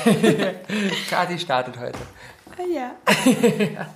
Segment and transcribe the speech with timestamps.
[1.10, 1.98] Kati startet heute.
[2.56, 2.92] Ah ja.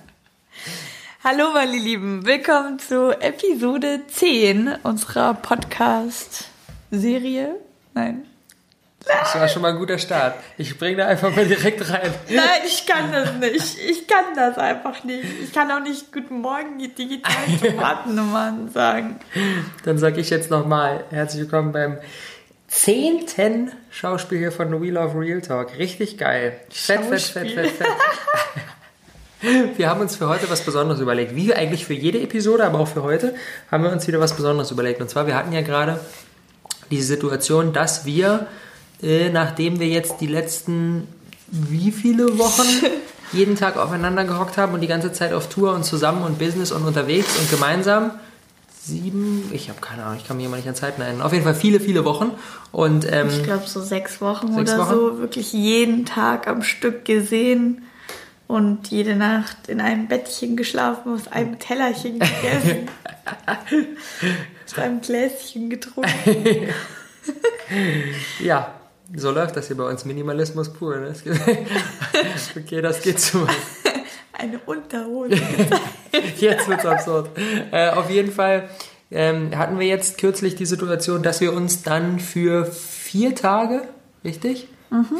[1.23, 7.55] Hallo meine Lieben, willkommen zu Episode 10 unserer Podcast-Serie.
[7.95, 8.25] Nein.
[9.05, 10.35] Das war schon mal ein guter Start.
[10.57, 12.13] Ich bringe da einfach mal direkt rein.
[12.29, 13.77] Nein, ich kann das nicht.
[13.79, 15.25] Ich kann das einfach nicht.
[15.43, 19.19] Ich kann auch nicht Guten Morgen, die digitalen Tomatennummern sagen.
[19.83, 21.97] Dann sage ich jetzt nochmal herzlich willkommen beim
[22.75, 25.77] zehnten Schauspiel hier von Wheel of Real Talk.
[25.77, 26.59] Richtig geil.
[26.69, 27.87] Fett, fett, fett, fett, fett.
[29.77, 31.35] Wir haben uns für heute was Besonderes überlegt.
[31.35, 33.35] Wie eigentlich für jede Episode, aber auch für heute,
[33.69, 35.01] haben wir uns wieder was Besonderes überlegt.
[35.01, 35.99] Und zwar, wir hatten ja gerade
[36.89, 38.47] die Situation, dass wir,
[39.03, 41.07] äh, nachdem wir jetzt die letzten
[41.47, 42.67] wie viele Wochen
[43.33, 46.71] jeden Tag aufeinander gehockt haben und die ganze Zeit auf Tour und zusammen und Business
[46.71, 48.11] und unterwegs und gemeinsam,
[48.85, 51.21] sieben, ich habe keine Ahnung, ich kann mich immer nicht an Zeiten erinnern.
[51.21, 52.31] Auf jeden Fall viele, viele Wochen.
[52.71, 54.93] Und, ähm, Ich glaube so sechs Wochen Sechs oder Wochen?
[54.93, 57.83] so, wirklich jeden Tag am Stück gesehen
[58.47, 62.89] und jede Nacht in einem Bettchen geschlafen, aus einem Tellerchen gegessen,
[64.65, 66.69] aus einem Gläschen getrunken.
[68.39, 68.75] ja,
[69.15, 70.05] so läuft das hier bei uns.
[70.05, 70.97] Minimalismus pur.
[70.97, 71.13] Ne?
[72.55, 73.55] Okay, das geht zu weit.
[74.37, 75.35] Eine Unterhose.
[76.37, 77.29] Jetzt wird's absurd.
[77.71, 78.69] Äh, auf jeden Fall
[79.11, 83.83] ähm, hatten wir jetzt kürzlich die Situation, dass wir uns dann für vier Tage,
[84.23, 84.67] richtig?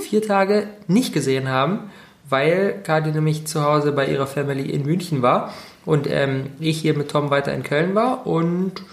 [0.02, 1.92] Vier Tage nicht gesehen haben,
[2.28, 5.54] weil Kadi nämlich zu Hause bei ihrer Family in München war
[5.86, 8.84] und ähm, ich hier mit Tom weiter in Köln war und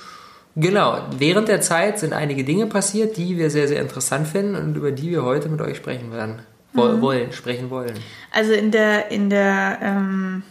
[0.54, 4.76] Genau, während der Zeit sind einige Dinge passiert, die wir sehr, sehr interessant finden und
[4.76, 6.40] über die wir heute mit euch sprechen werden.
[6.74, 7.94] Woll, Wollen, sprechen wollen.
[8.30, 10.42] Also in der, in der, ähm,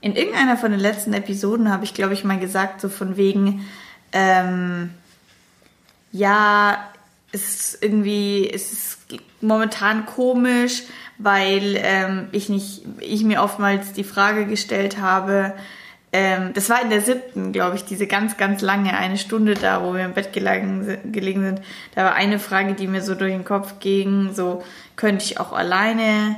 [0.00, 3.66] in irgendeiner von den letzten Episoden habe ich, glaube ich, mal gesagt, so von wegen,
[4.12, 4.90] ähm,
[6.12, 6.88] ja,
[7.32, 8.98] es ist irgendwie, es ist
[9.40, 10.84] momentan komisch,
[11.18, 15.54] weil ähm, ich nicht, ich mir oftmals die Frage gestellt habe,
[16.12, 19.82] ähm, das war in der siebten, glaube ich, diese ganz, ganz lange, eine Stunde da,
[19.82, 21.60] wo wir im Bett gelegen, gelegen sind.
[21.94, 24.62] Da war eine Frage, die mir so durch den Kopf ging, so,
[24.96, 26.36] könnte ich auch alleine,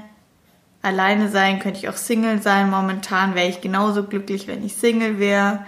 [0.83, 2.69] alleine sein, könnte ich auch Single sein.
[2.69, 5.65] Momentan wäre ich genauso glücklich, wenn ich Single wäre.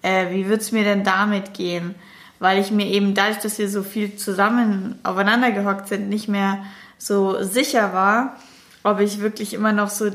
[0.00, 1.94] Äh, wie wird's mir denn damit gehen?
[2.38, 6.64] Weil ich mir eben dadurch, dass wir so viel zusammen aufeinander gehockt sind, nicht mehr
[6.96, 8.36] so sicher war,
[8.82, 10.10] ob ich wirklich immer noch so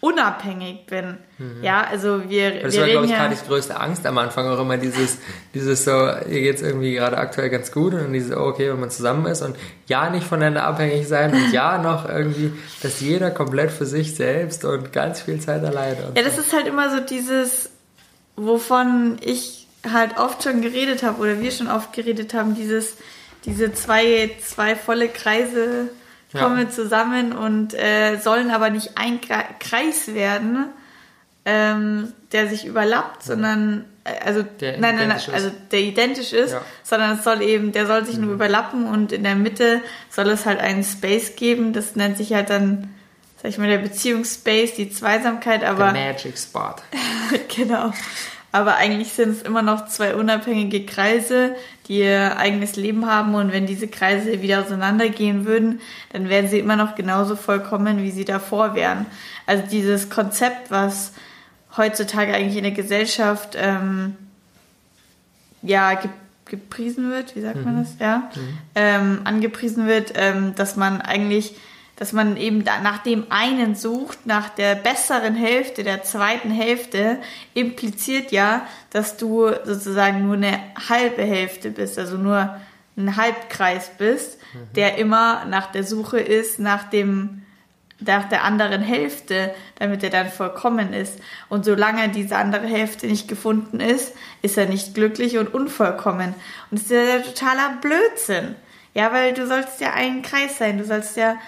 [0.00, 1.18] unabhängig bin.
[1.60, 3.18] Ja, also wir, Das wir war, glaube ich, ja.
[3.18, 5.18] Kadis größte Angst am Anfang auch immer dieses,
[5.54, 8.90] dieses so, ihr geht's irgendwie gerade aktuell ganz gut und dieses, oh, okay, wenn man
[8.90, 9.56] zusammen ist und
[9.86, 14.64] ja, nicht voneinander abhängig sein und ja, noch irgendwie, dass jeder komplett für sich selbst
[14.64, 16.12] und ganz viel Zeit alleine.
[16.14, 17.70] Ja, das ist halt immer so dieses,
[18.36, 22.96] wovon ich halt oft schon geredet habe oder wir schon oft geredet haben, dieses,
[23.44, 25.90] diese zwei, zwei volle Kreise
[26.32, 26.42] Ja.
[26.42, 30.66] kommen zusammen und äh, sollen aber nicht ein Kre- Kreis werden,
[31.44, 35.34] ähm, der sich überlappt, sondern äh, also Der nein, nein, nein, identisch ist.
[35.34, 36.60] also der identisch ist, Ja.
[36.82, 39.80] sondern es soll eben, der soll sich nur überlappen und in der Mitte
[40.10, 41.72] soll es halt einen Space geben.
[41.72, 42.92] Das nennt sich halt dann,
[43.42, 46.74] sag ich mal, der Beziehungsspace, die Zweisamkeit, aber der Magic Spot.
[47.56, 47.92] genau.
[48.52, 51.54] Aber eigentlich sind es immer noch zwei unabhängige Kreise,
[51.88, 53.34] die ihr eigenes Leben haben.
[53.34, 55.80] Und wenn diese Kreise wieder auseinandergehen würden,
[56.12, 59.06] dann wären sie immer noch genauso vollkommen, wie sie davor wären.
[59.46, 61.12] Also dieses Konzept, was
[61.76, 64.16] heutzutage eigentlich in der Gesellschaft ähm,
[65.62, 66.10] ja ge
[66.44, 67.96] gepriesen wird, wie sagt man das?
[68.00, 68.30] Ja,
[68.74, 71.56] ähm, angepriesen wird, ähm, dass man eigentlich
[71.98, 77.18] dass man eben da nach dem einen sucht, nach der besseren Hälfte, der zweiten Hälfte,
[77.54, 82.56] impliziert ja, dass du sozusagen nur eine halbe Hälfte bist, also nur
[82.96, 84.38] ein Halbkreis bist,
[84.76, 87.42] der immer nach der Suche ist, nach dem
[88.00, 91.18] nach der anderen Hälfte, damit er dann vollkommen ist.
[91.48, 96.32] Und solange diese andere Hälfte nicht gefunden ist, ist er nicht glücklich und unvollkommen.
[96.70, 98.54] Und das ist ja totaler Blödsinn.
[98.94, 100.78] Ja, weil du sollst ja ein Kreis sein.
[100.78, 101.38] Du sollst ja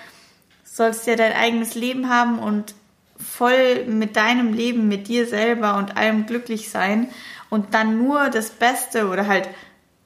[0.81, 2.75] sollst ja dein eigenes Leben haben und
[3.19, 7.11] voll mit deinem Leben, mit dir selber und allem glücklich sein
[7.51, 9.47] und dann nur das Beste oder halt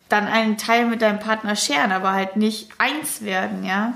[0.09, 3.95] dann einen Teil mit deinem Partner scheren, aber halt nicht eins werden, ja.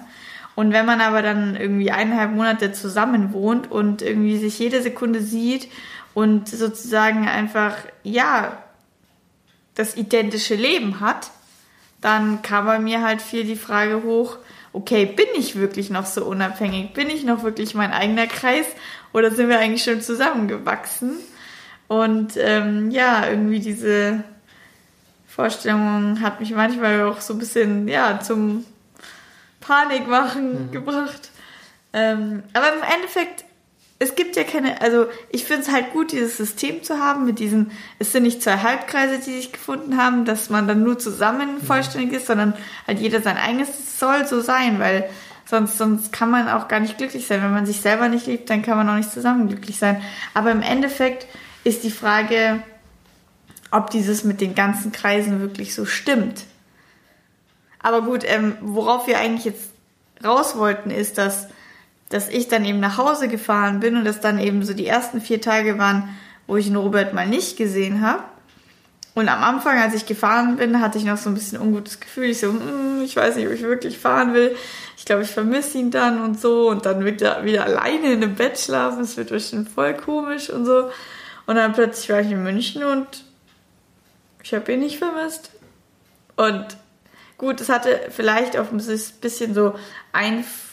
[0.54, 5.20] Und wenn man aber dann irgendwie eineinhalb Monate zusammen wohnt und irgendwie sich jede Sekunde
[5.20, 5.69] sieht
[6.14, 7.74] und sozusagen einfach,
[8.04, 8.56] ja,
[9.74, 11.32] das identische Leben hat,
[12.00, 14.38] dann kam bei mir halt viel die Frage hoch,
[14.73, 16.93] okay, bin ich wirklich noch so unabhängig?
[16.93, 18.67] Bin ich noch wirklich mein eigener Kreis?
[19.12, 21.19] Oder sind wir eigentlich schon zusammengewachsen?
[21.88, 24.23] Und ähm, ja, irgendwie diese
[25.26, 28.67] Vorstellung hat mich manchmal auch so ein bisschen, ja, zum
[29.61, 30.73] Panik machen mhm.
[30.73, 31.31] gebracht.
[31.93, 33.44] Ähm, aber im Endeffekt,
[34.00, 37.40] es gibt ja keine, also ich finde es halt gut, dieses System zu haben mit
[37.40, 41.56] diesen, es sind nicht zwei Halbkreise, die sich gefunden haben, dass man dann nur zusammen
[41.56, 41.66] mhm.
[41.66, 42.54] vollständig ist, sondern
[42.86, 45.08] halt jeder sein eigenes, es soll so sein, weil
[45.46, 47.42] sonst, sonst kann man auch gar nicht glücklich sein.
[47.42, 50.00] Wenn man sich selber nicht liebt, dann kann man auch nicht zusammen glücklich sein.
[50.34, 51.26] Aber im Endeffekt
[51.64, 52.62] ist die Frage,
[53.70, 56.44] ob dieses mit den ganzen Kreisen wirklich so stimmt.
[57.80, 59.70] Aber gut, ähm, worauf wir eigentlich jetzt
[60.24, 61.48] raus wollten, ist, dass,
[62.08, 65.20] dass ich dann eben nach Hause gefahren bin und das dann eben so die ersten
[65.20, 66.08] vier Tage waren,
[66.46, 68.22] wo ich den Robert mal nicht gesehen habe.
[69.14, 72.26] Und am Anfang, als ich gefahren bin, hatte ich noch so ein bisschen ungutes Gefühl.
[72.26, 74.55] Ich so, hm, ich weiß nicht, ob ich wirklich fahren will.
[74.96, 76.69] Ich glaube, ich vermisse ihn dann und so.
[76.69, 79.02] Und dann wird er wieder alleine in einem Bett schlafen.
[79.02, 80.90] Es wird bestimmt voll komisch und so.
[81.46, 83.25] Und dann plötzlich war ich in München und
[84.44, 85.50] ich habe ihn nicht vermisst.
[86.37, 86.76] Und
[87.38, 89.75] gut, es hatte vielleicht auch ein bisschen so
[90.12, 90.68] Einf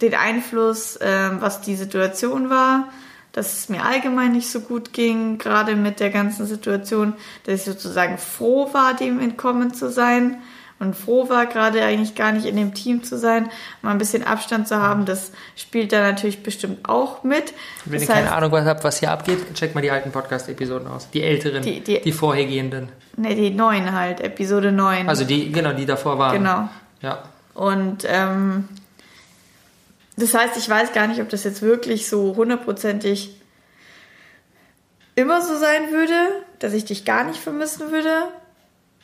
[0.00, 2.88] den Einfluss, ähm, was die Situation war,
[3.32, 7.14] dass es mir allgemein nicht so gut ging, gerade mit der ganzen Situation,
[7.44, 10.38] dass ich sozusagen froh war, dem entkommen zu sein
[10.80, 13.50] und froh war, gerade eigentlich gar nicht in dem Team zu sein,
[13.82, 17.52] mal ein bisschen Abstand zu haben, das spielt da natürlich bestimmt auch mit.
[17.84, 20.88] Wenn das ihr keine Ahnung was habt, was hier abgeht, checkt mal die alten Podcast-Episoden
[20.88, 21.10] aus.
[21.10, 22.88] Die älteren, die, die, die vorhergehenden.
[23.16, 25.08] Ne, die neuen halt, Episode 9.
[25.08, 26.38] Also die, genau, die davor waren.
[26.38, 26.68] Genau.
[27.02, 27.24] Ja.
[27.52, 28.68] Und ähm,
[30.22, 33.40] das heißt, ich weiß gar nicht, ob das jetzt wirklich so hundertprozentig
[35.14, 36.14] immer so sein würde,
[36.58, 38.28] dass ich dich gar nicht vermissen würde,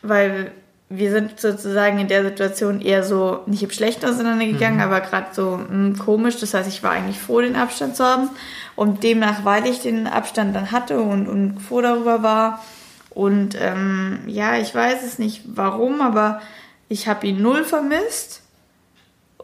[0.02, 0.52] weil
[0.88, 4.84] wir sind sozusagen in der Situation eher so nicht im Schlechten auseinandergegangen, mhm.
[4.84, 6.38] aber gerade so mh, hm, komisch.
[6.38, 8.30] Das heißt, ich war eigentlich froh, den Abstand zu haben.
[8.76, 12.64] Und demnach, weil ich den Abstand dann hatte und, und froh darüber war.
[13.10, 16.40] Und ähm, ja, ich weiß es nicht warum, aber
[16.88, 18.42] ich habe ihn null vermisst.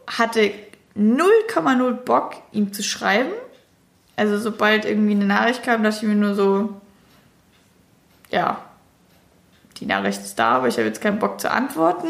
[0.07, 0.51] Hatte
[0.97, 3.31] 0,0 Bock, ihm zu schreiben.
[4.15, 6.81] Also sobald irgendwie eine Nachricht kam, dachte ich mir nur so,
[8.29, 8.61] ja,
[9.77, 12.09] die Nachricht ist da, aber ich habe jetzt keinen Bock zu antworten.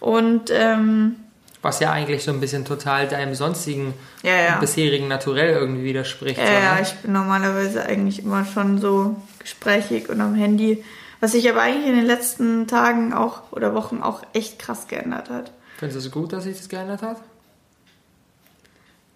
[0.00, 1.16] Und ähm,
[1.62, 4.58] was ja eigentlich so ein bisschen total deinem sonstigen ja, ja.
[4.58, 6.38] bisherigen Naturell irgendwie widerspricht.
[6.38, 6.58] Ja, so, ne?
[6.60, 10.84] ja, ich bin normalerweise eigentlich immer schon so gesprächig und am Handy,
[11.20, 15.30] was sich aber eigentlich in den letzten Tagen auch oder Wochen auch echt krass geändert
[15.30, 15.50] hat.
[15.78, 17.20] Findest du es gut, dass sich das geändert hat?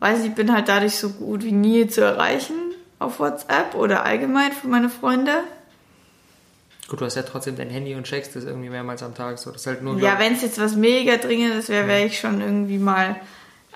[0.00, 2.54] Weiß ich, ich bin halt dadurch so gut wie nie zu erreichen
[2.98, 5.44] auf WhatsApp oder allgemein für meine Freunde.
[6.88, 9.38] Gut, du hast ja trotzdem dein Handy und checkst das irgendwie mehrmals am Tag.
[9.38, 12.40] So, das halt nur ja, wenn es jetzt was mega Dringendes wäre, wäre ich schon
[12.40, 13.14] irgendwie mal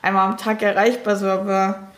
[0.03, 1.89] einmal am Tag erreichbar, so, aber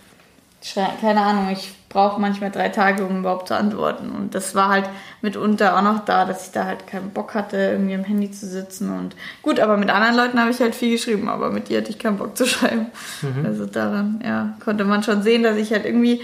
[1.01, 4.11] keine Ahnung, ich brauche manchmal drei Tage, um überhaupt zu antworten.
[4.11, 4.85] Und das war halt
[5.23, 8.47] mitunter auch noch da, dass ich da halt keinen Bock hatte, irgendwie am Handy zu
[8.47, 8.91] sitzen.
[8.95, 11.89] Und gut, aber mit anderen Leuten habe ich halt viel geschrieben, aber mit dir hatte
[11.89, 12.89] ich keinen Bock zu schreiben.
[13.23, 13.47] Mhm.
[13.47, 16.21] Also daran, ja, konnte man schon sehen, dass ich halt irgendwie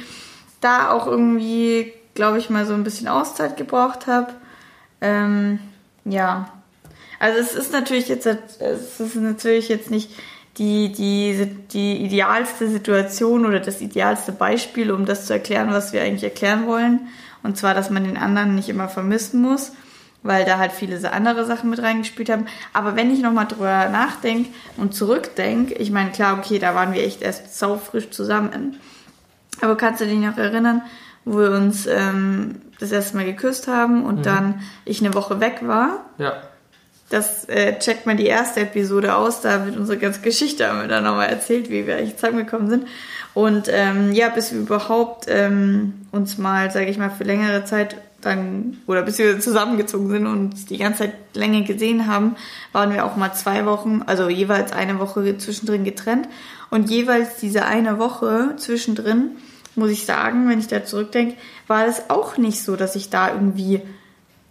[0.60, 4.30] da auch irgendwie, glaube ich, mal so ein bisschen Auszeit gebraucht habe.
[5.00, 5.58] Ähm,
[6.04, 6.50] ja.
[7.18, 10.10] Also es ist natürlich jetzt, es ist natürlich jetzt nicht
[10.58, 16.02] die, die, die idealste Situation oder das idealste Beispiel, um das zu erklären, was wir
[16.02, 17.08] eigentlich erklären wollen.
[17.42, 19.72] Und zwar, dass man den anderen nicht immer vermissen muss,
[20.22, 22.46] weil da halt viele andere Sachen mit reingespielt haben.
[22.72, 27.02] Aber wenn ich nochmal drüber nachdenke und zurückdenke, ich meine, klar, okay, da waren wir
[27.02, 28.76] echt erst saufrisch zusammen.
[29.60, 30.82] Aber kannst du dich noch erinnern,
[31.24, 34.22] wo wir uns ähm, das erste Mal geküsst haben und mhm.
[34.22, 36.04] dann ich eine Woche weg war.
[36.18, 36.34] Ja.
[37.12, 40.88] Das äh, checkt man die erste Episode aus, da wird unsere ganze Geschichte haben wir
[40.88, 42.88] dann nochmal erzählt, wie wir eigentlich zusammengekommen sind.
[43.34, 47.96] Und ähm, ja, bis wir überhaupt ähm, uns mal, sage ich mal, für längere Zeit
[48.22, 52.36] dann, oder bis wir zusammengezogen sind und die ganze Zeit länger gesehen haben,
[52.72, 56.28] waren wir auch mal zwei Wochen, also jeweils eine Woche zwischendrin getrennt.
[56.70, 59.32] Und jeweils diese eine Woche zwischendrin
[59.74, 63.32] muss ich sagen, wenn ich da zurückdenke, war das auch nicht so, dass ich da
[63.32, 63.82] irgendwie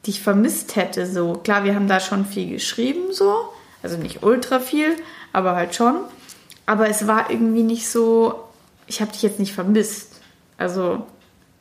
[0.06, 1.06] dich vermisst hätte.
[1.06, 3.50] So klar, wir haben da schon viel geschrieben, so,
[3.84, 4.96] also nicht ultra viel,
[5.34, 5.96] aber halt schon.
[6.66, 8.44] Aber es war irgendwie nicht so,
[8.88, 10.22] ich habe dich jetzt nicht vermisst.
[10.58, 11.06] Also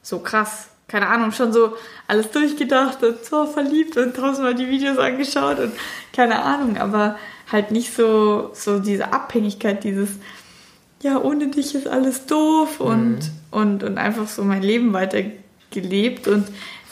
[0.03, 0.69] so krass.
[0.89, 1.75] Keine Ahnung, schon so
[2.09, 5.73] alles durchgedacht und so verliebt und tausendmal die Videos angeschaut und
[6.13, 7.17] keine Ahnung, aber
[7.51, 10.11] halt nicht so, so diese Abhängigkeit, dieses,
[11.03, 13.31] ja, ohne dich ist alles doof und, mhm.
[13.51, 16.29] und, und einfach so mein Leben weitergelebt.
[16.29, 16.49] Und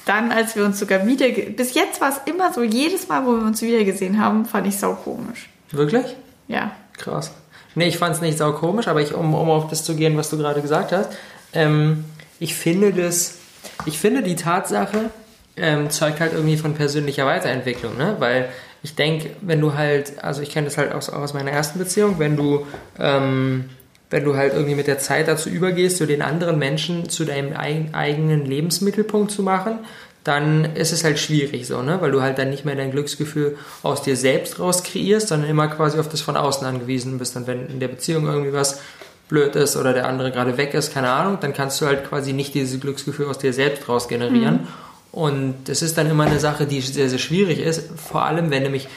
[0.08, 3.32] dann, als wir uns sogar wieder, bis jetzt war es immer so, jedes Mal, wo
[3.32, 5.48] wir uns wieder gesehen haben, fand ich sau komisch.
[5.70, 6.16] Wirklich?
[6.48, 6.72] Ja.
[6.96, 7.32] Krass.
[7.74, 10.16] Nee, ich fand es nicht sau komisch, aber ich, um, um auf das zu gehen,
[10.16, 11.10] was du gerade gesagt hast,
[11.52, 12.04] ähm,
[12.40, 13.38] ich finde das,
[13.84, 15.10] ich finde die Tatsache,
[15.56, 18.16] ähm, zeugt halt irgendwie von persönlicher Weiterentwicklung, ne?
[18.18, 18.48] Weil
[18.82, 21.78] ich denke, wenn du halt, also ich kenne das halt aus, auch aus meiner ersten
[21.78, 22.66] Beziehung, wenn du,
[22.98, 23.68] ähm,
[24.10, 27.54] wenn du halt irgendwie mit der Zeit dazu übergehst, so den anderen Menschen zu deinem
[27.54, 29.80] eigenen Lebensmittelpunkt zu machen,
[30.24, 32.00] dann ist es halt schwierig so, ne?
[32.00, 35.68] Weil du halt dann nicht mehr dein Glücksgefühl aus dir selbst raus kreierst, sondern immer
[35.68, 37.36] quasi auf das von außen angewiesen bist.
[37.36, 38.80] Und wenn in der Beziehung irgendwie was
[39.28, 42.32] blöd ist oder der andere gerade weg ist, keine Ahnung, dann kannst du halt quasi
[42.32, 44.54] nicht dieses Glücksgefühl aus dir selbst raus generieren.
[44.54, 44.68] Mhm.
[45.12, 48.62] Und das ist dann immer eine Sache, die sehr, sehr schwierig ist, vor allem wenn
[48.62, 48.88] nämlich,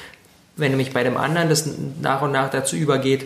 [0.58, 1.70] wenn nämlich bei dem anderen das
[2.02, 3.26] nach und nach dazu übergeht,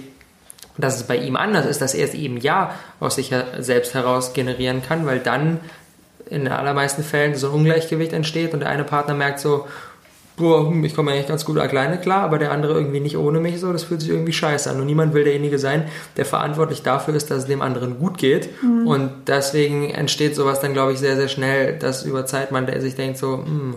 [0.78, 4.34] dass es bei ihm anders ist, dass er es eben ja aus sich selbst heraus
[4.34, 5.60] generieren kann, weil dann
[6.30, 9.68] in den allermeisten Fällen so ein Ungleichgewicht entsteht und der eine Partner merkt so,
[10.38, 13.40] boah, hm, ich komme eigentlich ganz gut alleine klar, aber der andere irgendwie nicht ohne
[13.40, 14.80] mich so, das fühlt sich irgendwie scheiße an.
[14.80, 15.86] Und niemand will derjenige sein,
[16.18, 18.50] der verantwortlich dafür ist, dass es dem anderen gut geht.
[18.62, 18.88] Mhm.
[18.88, 22.96] Und deswegen entsteht sowas dann, glaube ich, sehr, sehr schnell, dass über Zeit man sich
[22.96, 23.76] denkt so, hm,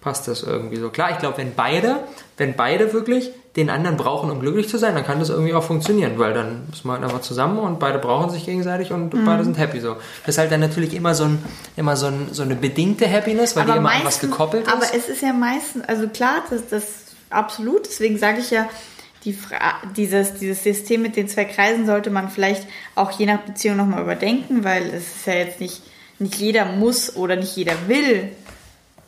[0.00, 0.90] passt das irgendwie so.
[0.90, 1.96] Klar, ich glaube, wenn beide,
[2.36, 5.62] wenn beide wirklich den anderen brauchen, um glücklich zu sein, dann kann das irgendwie auch
[5.62, 9.24] funktionieren, weil dann ist man halt einfach zusammen und beide brauchen sich gegenseitig und mhm.
[9.24, 9.94] beide sind happy so.
[10.26, 11.44] Das ist halt dann natürlich immer so, ein,
[11.76, 14.66] immer so, ein, so eine bedingte Happiness, weil aber die immer meistens, an was gekoppelt
[14.66, 14.72] ist.
[14.72, 16.84] Aber es ist ja meistens, also klar, das, das
[17.30, 18.68] absolut, deswegen sage ich ja,
[19.24, 19.38] die
[19.96, 24.02] dieses, dieses System mit den zwei Kreisen sollte man vielleicht auch je nach Beziehung nochmal
[24.02, 25.80] überdenken, weil es ist ja jetzt nicht,
[26.18, 28.30] nicht jeder muss oder nicht jeder will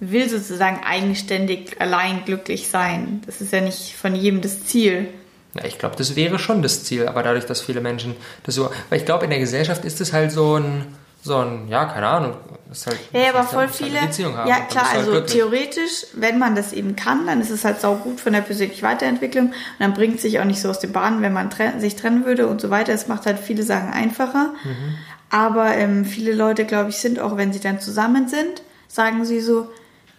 [0.00, 3.22] will sozusagen eigenständig allein glücklich sein.
[3.26, 5.08] Das ist ja nicht von jedem das Ziel.
[5.54, 8.70] Ja, ich glaube, das wäre schon das Ziel, aber dadurch, dass viele Menschen das so,
[8.90, 10.86] weil ich glaube, in der Gesellschaft ist es halt so ein,
[11.22, 12.36] so ein, ja, keine Ahnung,
[12.70, 15.32] ist halt, ja, aber voll viele, haben, ja klar, halt also glücklich.
[15.32, 18.82] theoretisch, wenn man das eben kann, dann ist es halt sau gut von der persönlichen
[18.82, 21.72] Weiterentwicklung und dann bringt es sich auch nicht so aus den Bahnen, wenn man tre
[21.78, 22.92] sich trennen würde und so weiter.
[22.92, 24.52] Es macht halt viele Sachen einfacher.
[24.62, 24.98] Mhm.
[25.30, 29.40] Aber ähm, viele Leute, glaube ich, sind auch, wenn sie dann zusammen sind, sagen sie
[29.40, 29.68] so,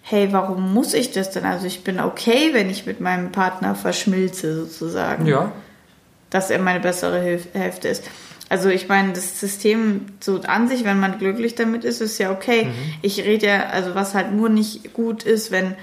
[0.09, 1.43] hey, warum muss ich das denn?
[1.43, 5.25] Also ich bin okay, wenn ich mit meinem Partner verschmilze sozusagen.
[5.25, 5.51] Ja.
[6.29, 8.05] Dass er meine bessere Hilf Hälfte ist.
[8.47, 12.31] Also ich meine, das System so an sich, wenn man glücklich damit ist, ist ja
[12.31, 12.65] okay.
[12.65, 12.73] Mhm.
[13.01, 15.75] Ich rede ja, also was halt nur nicht gut ist, wenn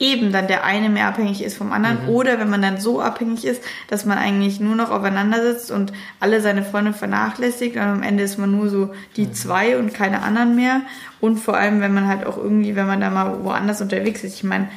[0.00, 2.08] eben dann der eine mehr abhängig ist vom anderen mhm.
[2.08, 5.92] oder wenn man dann so abhängig ist, dass man eigentlich nur noch aufeinander sitzt und
[6.18, 9.34] alle seine Freunde vernachlässigt und am Ende ist man nur so die mhm.
[9.34, 10.80] zwei und keine anderen mehr
[11.20, 14.36] und vor allem, wenn man halt auch irgendwie, wenn man da mal woanders unterwegs ist,
[14.36, 14.68] ich meine,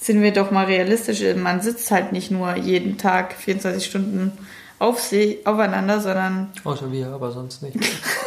[0.00, 4.32] sind wir doch mal realistisch, man sitzt halt nicht nur jeden Tag 24 Stunden
[4.78, 6.52] auf sie, aufeinander, sondern.
[6.62, 7.76] Außer wir, aber sonst nicht.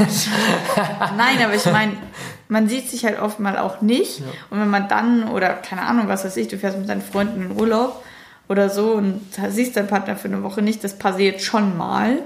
[1.18, 1.94] Nein, aber ich meine,
[2.52, 4.20] man sieht sich halt oft mal auch nicht.
[4.20, 4.26] Ja.
[4.50, 7.44] Und wenn man dann, oder keine Ahnung, was weiß ich, du fährst mit deinen Freunden
[7.44, 8.04] in Urlaub
[8.50, 12.18] oder so und siehst deinen Partner für eine Woche nicht, das passiert schon mal.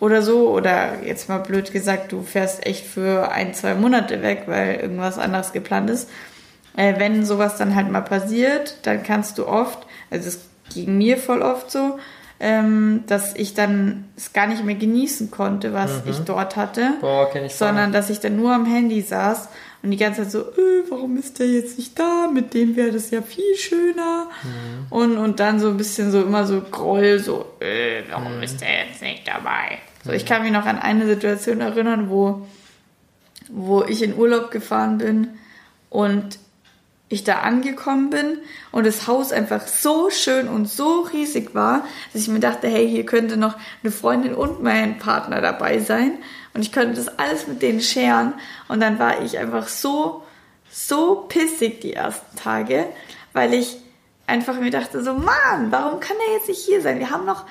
[0.00, 4.42] Oder so, oder jetzt mal blöd gesagt, du fährst echt für ein, zwei Monate weg,
[4.46, 6.10] weil irgendwas anderes geplant ist.
[6.76, 10.40] Äh, wenn sowas dann halt mal passiert, dann kannst du oft, also es
[10.74, 12.00] ging mir voll oft so,
[12.40, 16.10] ähm, dass ich dann es gar nicht mehr genießen konnte, was mhm.
[16.10, 19.48] ich dort hatte, Boah, ich sondern dass ich dann nur am Handy saß
[19.84, 22.26] und die ganze Zeit so, äh, warum ist der jetzt nicht da?
[22.32, 24.28] Mit dem wäre das ja viel schöner.
[24.42, 24.86] Mhm.
[24.88, 28.42] Und, und dann so ein bisschen so immer so Groll, so, äh, warum mhm.
[28.42, 29.78] ist der jetzt nicht dabei?
[30.02, 32.46] So, ich kann mich noch an eine Situation erinnern, wo,
[33.50, 35.28] wo ich in Urlaub gefahren bin
[35.90, 36.38] und
[37.08, 38.38] ich da angekommen bin
[38.72, 42.88] und das Haus einfach so schön und so riesig war, dass ich mir dachte, hey,
[42.88, 46.18] hier könnte noch eine Freundin und mein Partner dabei sein
[46.54, 48.34] und ich könnte das alles mit denen scheren
[48.68, 50.22] und dann war ich einfach so,
[50.70, 52.86] so pissig die ersten Tage,
[53.32, 53.76] weil ich
[54.26, 56.98] einfach mir dachte so, Mann, warum kann er jetzt nicht hier sein?
[56.98, 57.44] Wir haben noch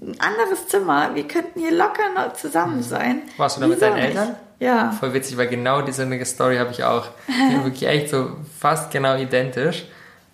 [0.00, 2.82] ein anderes Zimmer, wir könnten hier locker noch zusammen mhm.
[2.82, 3.22] sein.
[3.36, 4.36] Warst du da mit deinen Eltern?
[4.58, 4.92] Ja.
[4.92, 7.06] Voll witzig, weil genau diese Story habe ich auch.
[7.64, 9.84] wirklich echt so fast genau identisch.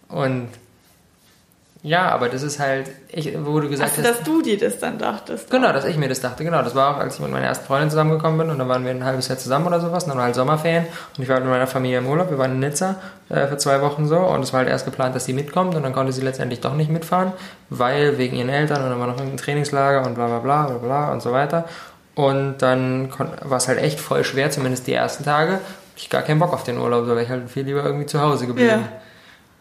[0.09, 0.49] Und
[1.87, 4.19] ja, aber das ist halt, ich, wo du gesagt also, hast.
[4.19, 5.49] dass du dir das dann dachtest.
[5.51, 6.61] Genau, dass ich mir das dachte, genau.
[6.63, 8.91] Das war auch, als ich mit meiner ersten Freundin zusammengekommen bin und dann waren wir
[8.91, 10.03] ein halbes Jahr zusammen oder sowas.
[10.03, 12.29] Und dann war halt Sommerferien und ich war mit meiner Familie im Urlaub.
[12.29, 12.97] Wir waren in Nizza
[13.29, 15.85] äh, für zwei Wochen so und es war halt erst geplant, dass sie mitkommt und
[15.85, 17.33] dann konnte sie letztendlich doch nicht mitfahren,
[17.71, 20.79] weil wegen ihren Eltern und dann war noch ein Trainingslager und bla bla bla bla
[20.79, 21.67] bla und so weiter.
[22.17, 23.11] Und dann
[23.45, 25.61] war es halt echt voll schwer, zumindest die ersten Tage.
[25.97, 28.21] Ich gar keinen Bock auf den Urlaub, so wäre ich halt viel lieber irgendwie zu
[28.21, 28.71] Hause geblieben.
[28.71, 29.06] Ja.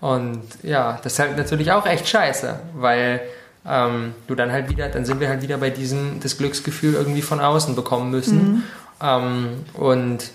[0.02, 3.22] Und ja, das ist halt natürlich auch echt scheiße, weil
[3.68, 7.22] ähm, du dann halt wieder, dann sind wir halt wieder bei diesem, das Glücksgefühl irgendwie
[7.22, 8.38] von außen bekommen müssen.
[8.38, 8.64] Mhm.
[9.02, 10.30] Ähm, und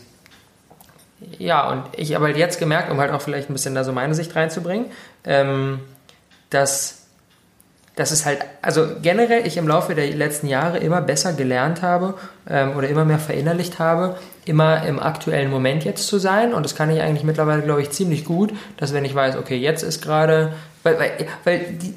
[1.38, 3.92] ja, und ich habe halt jetzt gemerkt, um halt auch vielleicht ein bisschen da so
[3.92, 4.86] meine Sicht reinzubringen,
[5.24, 5.80] ähm,
[6.48, 6.99] dass
[8.00, 12.14] dass es halt, also generell ich im Laufe der letzten Jahre immer besser gelernt habe
[12.48, 14.16] ähm, oder immer mehr verinnerlicht habe,
[14.46, 16.54] immer im aktuellen Moment jetzt zu sein.
[16.54, 19.56] Und das kann ich eigentlich mittlerweile, glaube ich, ziemlich gut, dass wenn ich weiß, okay,
[19.56, 21.10] jetzt ist gerade Weil, weil,
[21.44, 21.94] weil die,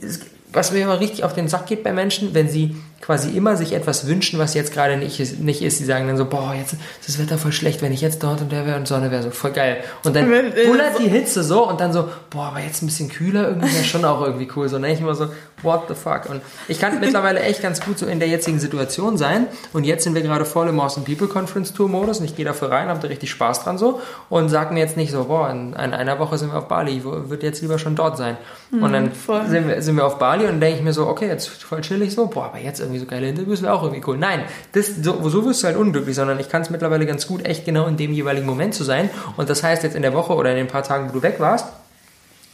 [0.52, 3.74] was mir immer richtig auf den Sack geht bei Menschen, wenn sie quasi immer sich
[3.74, 5.80] etwas wünschen, was jetzt gerade nicht ist, nicht ist.
[5.80, 8.40] Die sagen dann so, boah, jetzt ist das Wetter voll schlecht, wenn ich jetzt dort
[8.40, 9.84] und der wäre und Sonne wäre so voll geil.
[10.04, 13.50] Und dann bullert die Hitze so und dann so, boah, aber jetzt ein bisschen kühler
[13.50, 14.70] irgendwie wäre schon auch irgendwie cool.
[14.70, 15.28] So, und dann ich immer so,
[15.64, 16.30] what the fuck?
[16.30, 19.48] Und ich kann mittlerweile echt ganz gut so in der jetzigen Situation sein.
[19.74, 22.46] Und jetzt sind wir gerade voll im Awesome People Conference Tour Modus und ich gehe
[22.46, 25.50] dafür rein, habe da richtig Spaß dran so und sag mir jetzt nicht so, boah,
[25.50, 28.38] in, in einer Woche sind wir auf Bali, ich würde jetzt lieber schon dort sein.
[28.72, 29.12] Mhm, und dann
[29.48, 32.14] sind wir, sind wir auf Bali und denke ich mir so, okay, jetzt voll chillig
[32.14, 34.18] so, boah, aber jetzt irgendwie so geile Interviews wäre auch irgendwie cool.
[34.18, 37.46] Nein, das, so, so wirst du halt unglücklich, sondern ich kann es mittlerweile ganz gut,
[37.46, 39.10] echt genau in dem jeweiligen Moment zu sein.
[39.38, 41.40] Und das heißt jetzt in der Woche oder in den paar Tagen, wo du weg
[41.40, 41.68] warst,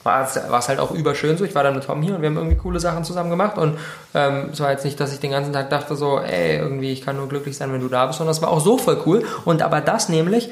[0.03, 1.43] war es halt auch überschön so.
[1.43, 3.57] Ich war dann mit Tom hier und wir haben irgendwie coole Sachen zusammen gemacht.
[3.57, 3.77] Und
[4.13, 7.03] ähm, es war jetzt nicht, dass ich den ganzen Tag dachte so, ey, irgendwie, ich
[7.03, 9.23] kann nur glücklich sein, wenn du da bist, sondern es war auch so voll cool.
[9.45, 10.49] Und aber das nämlich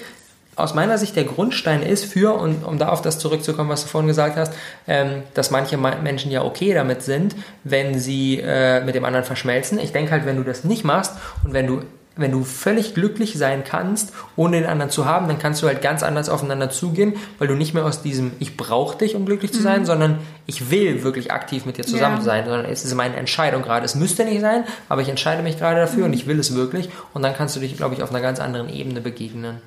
[0.58, 3.88] aus meiner Sicht der Grundstein ist für, und um da auf das zurückzukommen, was du
[3.88, 4.54] vorhin gesagt hast,
[4.88, 9.80] ähm, dass manche Menschen ja okay damit sind, wenn sie äh, mit dem anderen verschmelzen.
[9.80, 11.82] Ich denke halt, wenn du das nicht machst und wenn du
[12.20, 15.84] wenn du völlig glücklich sein kannst, ohne den anderen zu haben, dann kannst du halt
[15.84, 19.54] ganz anders aufeinander zugehen, weil du nicht mehr aus diesem Ich brauche dich, um glücklich
[19.54, 19.86] zu sein, mhm.
[19.86, 22.24] sondern ich will wirklich aktiv mit dir zusammen ja.
[22.24, 23.86] sein, sondern es ist meine Entscheidung gerade.
[23.86, 26.06] Es müsste nicht sein, aber ich entscheide mich gerade dafür mhm.
[26.06, 28.40] und ich will es wirklich und dann kannst du dich, glaube ich, auf einer ganz
[28.40, 29.62] anderen Ebene begegnen.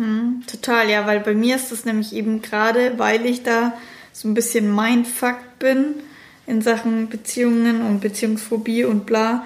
[0.00, 3.74] Mhm, total, ja, weil bei mir ist das nämlich eben gerade, weil ich da
[4.14, 5.96] so ein bisschen mindfucked bin
[6.46, 9.44] in Sachen Beziehungen und Beziehungsphobie und bla.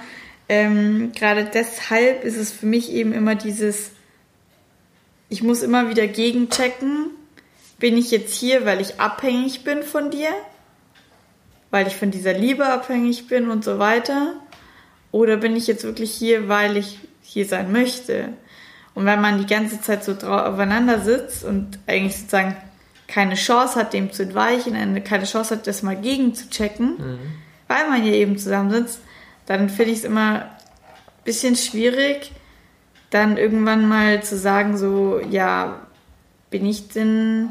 [0.49, 3.91] Ähm, gerade deshalb ist es für mich eben immer dieses,
[5.29, 7.11] ich muss immer wieder gegenchecken,
[7.81, 10.29] bin ich jetzt hier, weil ich abhängig bin von dir,
[11.73, 14.35] weil ich von dieser Liebe abhängig bin und so weiter,
[15.11, 18.35] oder bin ich jetzt wirklich hier, weil ich hier sein möchte?
[18.95, 22.57] Und wenn man die ganze Zeit so aufeinander sitzt und eigentlich sozusagen
[23.09, 27.19] keine Chance hat, dem zu entweichen, keine Chance hat, das mal gegen zu checken, mhm.
[27.69, 29.01] weil man hier eben zusammensitzt,
[29.47, 32.33] dann finde ich es immer ein bisschen schwierig,
[33.11, 35.81] dann irgendwann mal zu sagen, so, ja,
[36.51, 37.51] bin ich denn.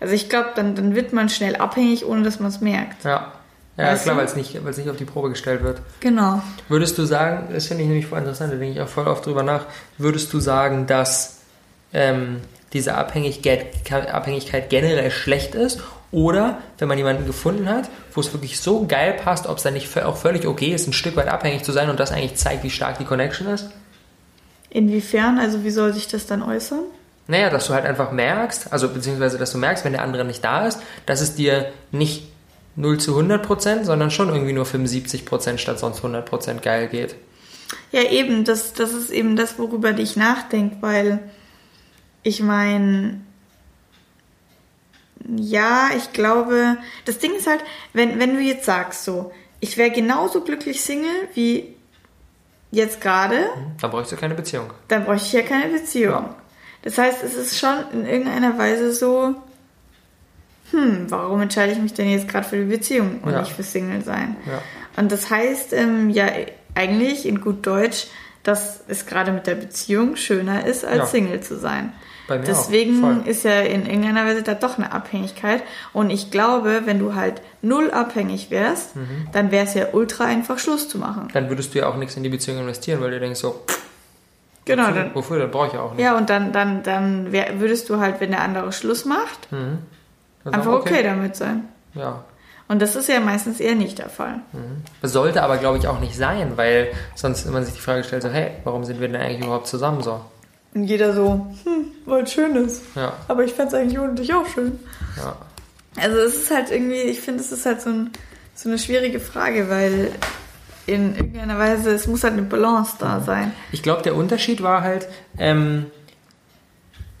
[0.00, 3.04] Also ich glaube, dann, dann wird man schnell abhängig, ohne dass man es merkt.
[3.04, 3.32] Ja.
[3.76, 5.80] Ja, weißt klar, weil es nicht, nicht auf die Probe gestellt wird.
[6.00, 6.42] Genau.
[6.68, 9.24] Würdest du sagen, das finde ich nämlich voll interessant, da denke ich auch voll oft
[9.24, 9.64] drüber nach,
[9.96, 11.38] würdest du sagen, dass
[11.94, 15.80] ähm, diese Abhängigkeit, Abhängigkeit generell schlecht ist?
[16.10, 19.72] Oder wenn man jemanden gefunden hat, wo es wirklich so geil passt, ob es dann
[19.72, 22.64] nicht auch völlig okay ist, ein Stück weit abhängig zu sein und das eigentlich zeigt,
[22.64, 23.70] wie stark die Connection ist?
[24.68, 25.38] Inwiefern?
[25.38, 26.80] Also wie soll sich das dann äußern?
[27.28, 30.44] Naja, dass du halt einfach merkst, also beziehungsweise dass du merkst, wenn der andere nicht
[30.44, 32.28] da ist, dass es dir nicht
[32.76, 36.88] 0 zu 100 Prozent, sondern schon irgendwie nur 75 Prozent statt sonst 100 Prozent geil
[36.88, 37.16] geht.
[37.90, 41.18] Ja, eben, das, das ist eben das, worüber ich nachdenke, weil
[42.22, 43.20] ich meine,
[45.36, 49.90] ja, ich glaube, das Ding ist halt, wenn, wenn du jetzt sagst so, ich wäre
[49.90, 51.74] genauso glücklich Single wie
[52.70, 53.36] jetzt gerade.
[53.36, 54.72] Mhm, dann bräuchst du keine Beziehung.
[54.88, 56.12] Dann bräuchte ich ja keine Beziehung.
[56.12, 56.34] Ja.
[56.82, 59.36] Das heißt, es ist schon in irgendeiner Weise so,
[60.72, 63.40] hm, warum entscheide ich mich denn jetzt gerade für die Beziehung und ja.
[63.40, 64.36] nicht für Single sein?
[64.46, 64.60] Ja.
[64.96, 66.26] Und das heißt ähm, ja
[66.74, 68.06] eigentlich in gut Deutsch,
[68.42, 71.06] dass es gerade mit der Beziehung schöner ist, als ja.
[71.06, 71.92] Single zu sein.
[72.28, 75.62] Deswegen ist ja in irgendeiner Weise da doch eine Abhängigkeit.
[75.92, 79.28] Und ich glaube, wenn du halt null abhängig wärst, mhm.
[79.32, 81.28] dann wäre es ja ultra einfach Schluss zu machen.
[81.32, 83.62] Dann würdest du ja auch nichts in die Beziehung investieren, weil du denkst so,
[84.64, 86.04] Genau, wofür, dann, wofür, dann brauche ich ja auch nicht.
[86.04, 89.78] Ja, und dann, dann, dann wär, würdest du halt, wenn der andere Schluss macht, mhm.
[90.44, 90.94] Einfach okay.
[90.94, 91.02] okay.
[91.02, 91.68] damit sein.
[91.94, 92.24] Ja.
[92.68, 94.40] Und das ist ja meistens eher nicht der Fall.
[94.52, 94.82] Mhm.
[95.02, 98.30] Sollte aber, glaube ich, auch nicht sein, weil sonst immer sich die Frage stellt, so,
[98.30, 100.20] hey, warum sind wir denn eigentlich überhaupt zusammen so?
[100.74, 102.82] Und jeder so, hm, weil es schön ist.
[102.94, 103.12] Ja.
[103.28, 104.78] Aber ich fände es eigentlich ohne dich auch schön.
[105.18, 105.36] Ja.
[106.00, 108.10] Also es ist halt irgendwie, ich finde, es ist halt so, ein,
[108.54, 110.10] so eine schwierige Frage, weil
[110.86, 113.24] in irgendeiner Weise, es muss halt eine Balance da mhm.
[113.24, 113.52] sein.
[113.70, 115.90] Ich glaube, der Unterschied war halt, ähm,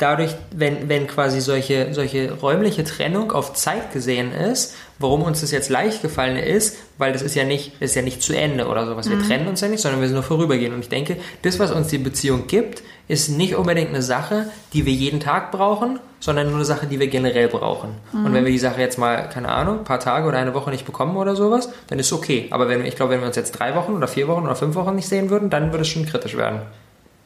[0.02, 5.52] dadurch, wenn, wenn quasi solche, solche räumliche Trennung auf Zeit gesehen ist, warum uns das
[5.52, 8.86] jetzt leicht gefallen ist, weil das ist ja nicht, ist ja nicht zu Ende oder
[8.86, 9.08] sowas.
[9.08, 9.28] Wir mhm.
[9.28, 10.74] trennen uns ja nicht, sondern wir sind nur vorübergehend.
[10.74, 14.86] Und ich denke, das, was uns die Beziehung gibt, ist nicht unbedingt eine Sache, die
[14.86, 17.90] wir jeden Tag brauchen, sondern nur eine Sache, die wir generell brauchen.
[18.12, 18.26] Mhm.
[18.26, 20.70] Und wenn wir die Sache jetzt mal, keine Ahnung, ein paar Tage oder eine Woche
[20.70, 22.48] nicht bekommen oder sowas, dann ist okay.
[22.50, 24.74] Aber wenn, ich glaube, wenn wir uns jetzt drei Wochen oder vier Wochen oder fünf
[24.74, 26.62] Wochen nicht sehen würden, dann würde es schon kritisch werden.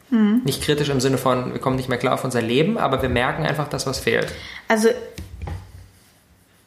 [0.09, 0.41] Hm.
[0.45, 3.09] Nicht kritisch im Sinne von, wir kommen nicht mehr klar auf unser Leben, aber wir
[3.09, 4.31] merken einfach, dass was fehlt.
[4.67, 4.89] Also,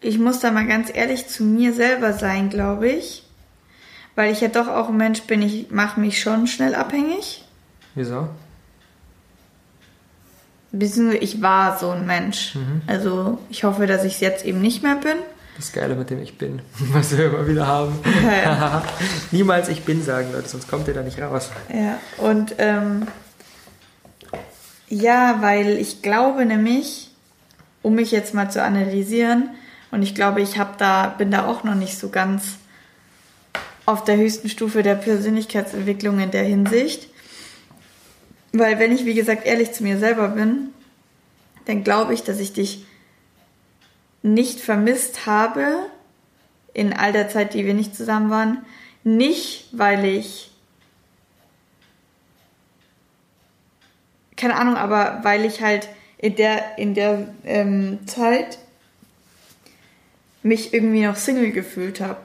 [0.00, 3.24] ich muss da mal ganz ehrlich zu mir selber sein, glaube ich.
[4.14, 7.44] Weil ich ja doch auch ein Mensch bin, ich mache mich schon schnell abhängig.
[7.94, 8.28] Wieso?
[10.72, 12.54] Beziehungsweise ich war so ein Mensch.
[12.54, 12.82] Mhm.
[12.86, 15.16] Also ich hoffe, dass ich es jetzt eben nicht mehr bin.
[15.56, 17.98] Das Geile mit dem Ich Bin, was wir immer wieder haben.
[18.22, 18.82] Ja, ja.
[19.30, 21.50] Niemals Ich Bin sagen, Leute, sonst kommt ihr da nicht raus.
[21.72, 23.06] Ja, und ähm,
[24.90, 27.10] ja, weil ich glaube nämlich,
[27.80, 29.48] um mich jetzt mal zu analysieren,
[29.90, 32.58] und ich glaube, ich habe da, bin da auch noch nicht so ganz
[33.86, 37.08] auf der höchsten Stufe der Persönlichkeitsentwicklung in der Hinsicht.
[38.52, 40.68] Weil wenn ich, wie gesagt, ehrlich zu mir selber bin,
[41.66, 42.84] dann glaube ich, dass ich dich
[44.22, 45.66] nicht vermisst habe
[46.72, 48.64] in all der Zeit, die wir nicht zusammen waren.
[49.02, 50.49] Nicht, weil ich,
[54.40, 58.58] keine Ahnung, aber weil ich halt in der, in der ähm, Zeit
[60.42, 62.18] mich irgendwie noch Single gefühlt habe.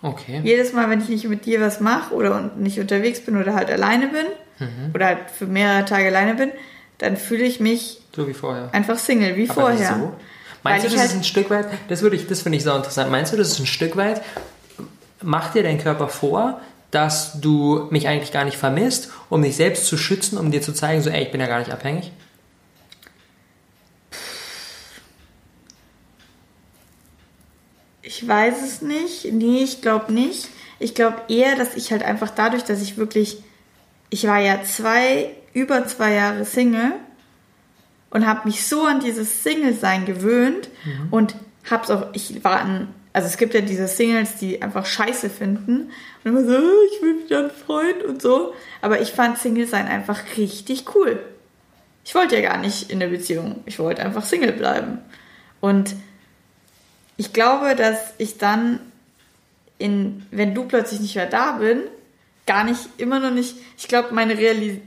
[0.00, 0.40] Okay.
[0.44, 3.70] Jedes Mal, wenn ich nicht mit dir was mache oder nicht unterwegs bin oder halt
[3.70, 4.26] alleine bin
[4.60, 4.90] Mhm.
[4.92, 6.50] oder halt für mehrere Tage alleine bin,
[6.98, 8.68] dann fühle ich mich So wie vorher.
[8.72, 9.78] einfach Single, wie Aber vorher.
[9.78, 10.12] wieso?
[10.64, 12.64] Meinst Weil du, das ist halt- ein Stück weit, das würde ich, das finde ich
[12.64, 13.08] so interessant.
[13.10, 14.20] Meinst du, das ist ein Stück weit,
[15.22, 19.86] macht dir dein Körper vor, dass du mich eigentlich gar nicht vermisst, um dich selbst
[19.86, 22.12] zu schützen, um dir zu zeigen, so, ey, ich bin ja gar nicht abhängig?
[28.00, 29.32] Ich weiß es nicht.
[29.32, 30.48] Nee, ich glaube nicht.
[30.78, 33.42] Ich glaube eher, dass ich halt einfach dadurch, dass ich wirklich,
[34.08, 36.92] ich war ja zwei, über zwei Jahre Single
[38.10, 40.70] und habe mich so an dieses Single-Sein gewöhnt
[41.10, 41.34] und
[41.70, 42.88] hab's auch, ich war an,
[43.18, 45.90] also es gibt ja diese Singles, die einfach Scheiße finden
[46.22, 48.54] und immer so, "Oh, ich will wieder einen Freund und so.
[48.80, 51.18] Aber ich fand Single-Sein einfach richtig cool.
[52.04, 53.64] Ich wollte ja gar nicht in der Beziehung.
[53.66, 54.98] Ich wollte einfach Single bleiben.
[55.58, 55.96] Und
[57.16, 58.78] ich glaube, dass ich dann
[59.78, 61.80] in, wenn du plötzlich nicht mehr da bin,
[62.46, 64.80] gar nicht, immer noch nicht, ich glaube, meine Reali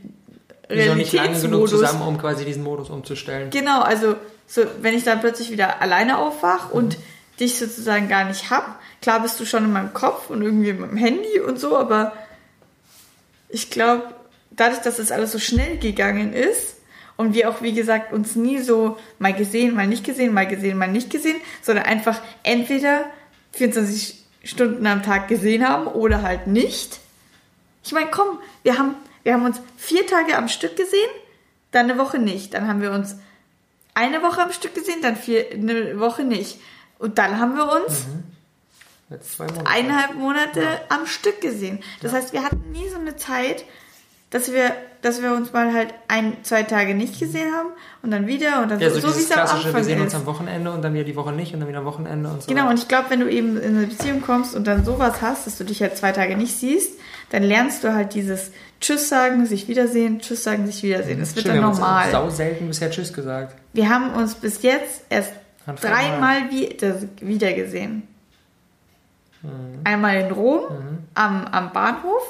[0.69, 1.69] sind noch nicht lange genug Realitätsmodus.
[1.71, 3.49] zusammen, um quasi diesen Modus umzustellen.
[3.49, 4.15] Genau, also
[4.47, 6.97] so, wenn ich dann plötzlich wieder alleine aufwach und
[7.41, 10.79] dich sozusagen gar nicht hab, klar bist du schon in meinem Kopf und irgendwie in
[10.79, 12.13] meinem Handy und so, aber
[13.49, 14.13] ich glaube,
[14.51, 16.77] dadurch, dass das alles so schnell gegangen ist
[17.17, 20.77] und wir auch, wie gesagt, uns nie so mal gesehen, mal nicht gesehen, mal gesehen,
[20.77, 23.05] mal nicht gesehen, sondern einfach entweder
[23.53, 26.99] 24 Stunden am Tag gesehen haben oder halt nicht.
[27.83, 31.09] Ich meine, komm, wir haben, wir haben uns vier Tage am Stück gesehen,
[31.71, 32.53] dann eine Woche nicht.
[32.53, 33.17] Dann haben wir uns
[33.93, 36.59] eine Woche am Stück gesehen, dann vier, eine Woche nicht.
[37.01, 38.05] Und dann haben wir uns
[39.27, 39.67] zwei Monate.
[39.69, 41.79] eineinhalb Monate am Stück gesehen.
[42.01, 43.65] Das heißt, wir hatten nie so eine Zeit,
[44.29, 47.67] dass wir, dass wir uns mal halt ein, zwei Tage nicht gesehen haben
[48.01, 49.83] und dann wieder und dann Ja, so, so, so wie es am klassische, wir Anfang
[49.83, 50.19] sehen uns ist.
[50.19, 52.47] am Wochenende und dann wieder die Woche nicht und dann wieder am Wochenende und so.
[52.47, 55.47] Genau, und ich glaube, wenn du eben in eine Beziehung kommst und dann sowas hast,
[55.47, 56.93] dass du dich halt zwei Tage nicht siehst,
[57.31, 61.19] dann lernst du halt dieses Tschüss sagen, sich wiedersehen, Tschüss sagen, sich wiedersehen.
[61.19, 62.11] Das wird Stimmt, dann wir haben uns normal.
[62.11, 63.55] sau selten bisher Tschüss gesagt.
[63.73, 65.33] Wir haben uns bis jetzt erst
[65.65, 68.03] dreimal wieder, wieder gesehen.
[69.83, 70.65] Einmal in Rom
[71.15, 72.21] am, am Bahnhof.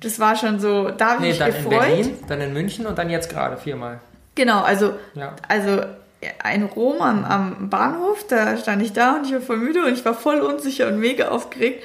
[0.00, 1.80] Das war schon so, da habe ich Nee, mich dann in gefreut.
[1.80, 4.00] Berlin, dann in München und dann jetzt gerade viermal.
[4.34, 5.34] Genau, also, Ja.
[5.48, 5.82] also
[6.54, 9.92] in Rom am, am Bahnhof, da stand ich da und ich war voll müde und
[9.94, 11.82] ich war voll unsicher und mega aufgeregt,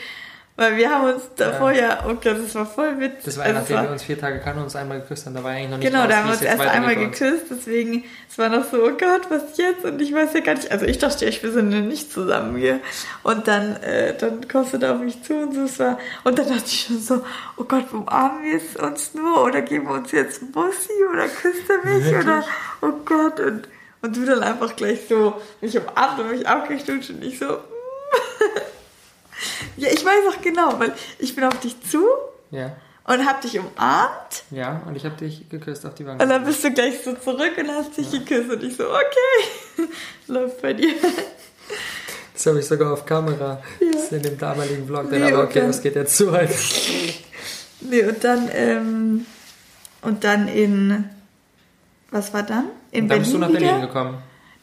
[0.57, 3.25] weil wir haben uns davor ja, oh Gott, das war voll witzig.
[3.25, 5.35] Das war ja, Also nachdem wir uns vier Tage kannten und uns einmal geküsst haben.
[5.35, 8.03] Da war eigentlich noch nicht Genau, raus, da haben wir uns erst einmal geküsst, deswegen,
[8.27, 9.85] es war noch so, oh Gott, was jetzt?
[9.85, 12.57] Und ich weiß ja gar nicht, also ich dachte echt, wir sind ja nicht zusammen
[12.57, 12.79] hier.
[13.21, 16.39] Und dann, äh, dann kommst du da auf mich zu und so, es war, und
[16.39, 17.23] dann dachte ich schon so,
[17.57, 21.87] oh Gott, umarmen wir uns nur oder geben wir uns jetzt Bussi oder küsst er
[21.87, 22.25] mich Wirklich?
[22.25, 22.43] oder,
[22.81, 23.67] oh Gott, und,
[24.01, 27.59] und du dann einfach gleich so, mich umarmt und mich abgestutscht und ich so,
[29.77, 32.05] ja, ich weiß auch genau, weil ich bin auf dich zu
[32.51, 36.21] Ja, und hab dich umarmt ja, und ich habe dich geküsst auf die Wange.
[36.23, 39.89] und dann bist du gleich so zurück und hast dich geküsst und ich so, okay,
[40.27, 40.93] läuft bei dir.
[42.33, 43.61] Das habe ich sogar auf Kamera.
[43.79, 43.87] Ja.
[43.93, 45.09] Das ist in dem damaligen Vlog.
[45.09, 45.67] Nee, Dann, aber okay, okay.
[45.67, 46.49] das geht jetzt zu weit.
[47.79, 49.25] Nee, und dann, ähm,
[50.01, 51.07] und dann in,
[52.09, 52.65] was war dann?
[52.91, 53.59] In Und dann Berlin bist du nach wieder?
[53.59, 54.17] Berlin gekommen.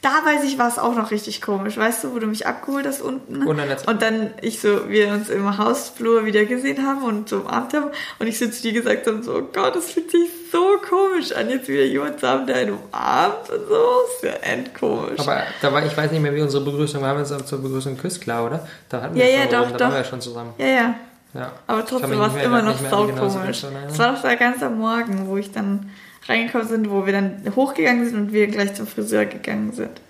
[0.05, 2.87] Da weiß ich, war es auch noch richtig komisch, weißt du, wo du mich abgeholt
[2.87, 3.43] hast unten.
[3.47, 7.39] Und dann und dann ich so, wir uns im Hausflur wieder gesehen haben und so
[7.39, 7.87] umarmt haben.
[8.19, 11.33] Und ich so zu dir gesagt habe, so, oh Gott, das fühlt sich so komisch
[11.33, 13.75] an, jetzt wieder jemand zu haben, der einen umarmt und so.
[14.15, 15.21] Ist ja endkomisch.
[15.21, 17.17] Aber da war, ich weiß nicht mehr, wie unsere Begrüßung war.
[17.17, 18.69] Wir haben uns zur Begrüßung geküsst, klar, oder?
[18.91, 19.93] Da hatten wir Ja, schon ja, rum, doch, da doch.
[19.93, 20.53] waren wir schon zusammen.
[20.59, 20.95] ja, ja.
[21.37, 21.51] Ja.
[21.67, 23.65] Aber trotzdem war es immer noch saukomisch.
[23.89, 25.91] Es war doch da ganz am Morgen, wo ich dann
[26.29, 30.01] reingekommen sind, wo wir dann hochgegangen sind und wir gleich zum Friseur gegangen sind.